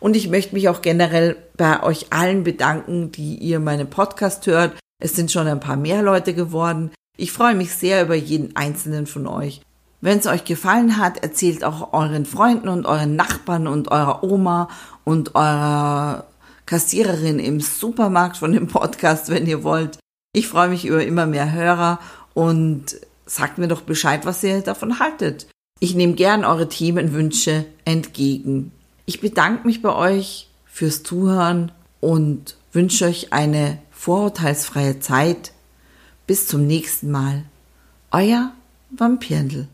Und 0.00 0.16
ich 0.16 0.28
möchte 0.28 0.54
mich 0.54 0.68
auch 0.68 0.82
generell 0.82 1.36
bei 1.56 1.82
euch 1.82 2.12
allen 2.12 2.44
bedanken, 2.44 3.12
die 3.12 3.36
ihr 3.36 3.60
meinen 3.60 3.88
Podcast 3.88 4.46
hört. 4.46 4.78
Es 5.02 5.14
sind 5.14 5.30
schon 5.30 5.46
ein 5.46 5.60
paar 5.60 5.76
mehr 5.76 6.02
Leute 6.02 6.34
geworden. 6.34 6.90
Ich 7.16 7.32
freue 7.32 7.54
mich 7.54 7.72
sehr 7.72 8.02
über 8.02 8.14
jeden 8.14 8.54
einzelnen 8.56 9.06
von 9.06 9.26
euch. 9.26 9.60
Wenn 10.00 10.18
es 10.18 10.26
euch 10.26 10.44
gefallen 10.44 10.96
hat, 10.96 11.22
erzählt 11.22 11.64
auch 11.64 11.92
euren 11.92 12.24
Freunden 12.24 12.68
und 12.68 12.86
euren 12.86 13.16
Nachbarn 13.16 13.66
und 13.66 13.90
eurer 13.90 14.22
Oma 14.22 14.68
und 15.04 15.34
eurer 15.34 16.26
Kassiererin 16.66 17.38
im 17.38 17.60
Supermarkt 17.60 18.36
von 18.36 18.52
dem 18.52 18.68
Podcast, 18.68 19.28
wenn 19.28 19.46
ihr 19.46 19.64
wollt. 19.64 19.98
Ich 20.32 20.46
freue 20.46 20.68
mich 20.68 20.86
über 20.86 21.04
immer 21.04 21.26
mehr 21.26 21.52
Hörer 21.52 21.98
und 22.34 23.00
sagt 23.26 23.58
mir 23.58 23.66
doch 23.66 23.80
Bescheid, 23.80 24.24
was 24.24 24.44
ihr 24.44 24.60
davon 24.60 25.00
haltet. 25.00 25.48
Ich 25.80 25.94
nehme 25.94 26.14
gern 26.14 26.44
eure 26.44 26.68
Themenwünsche 26.68 27.64
entgegen. 27.84 28.72
Ich 29.06 29.20
bedanke 29.20 29.66
mich 29.66 29.82
bei 29.82 29.94
euch 29.94 30.48
fürs 30.66 31.02
Zuhören 31.02 31.72
und 32.00 32.56
wünsche 32.72 33.06
euch 33.06 33.32
eine 33.32 33.78
vorurteilsfreie 33.90 35.00
Zeit. 35.00 35.52
Bis 36.26 36.46
zum 36.46 36.66
nächsten 36.66 37.10
Mal. 37.10 37.44
Euer 38.12 38.52
Vampirndl. 38.90 39.68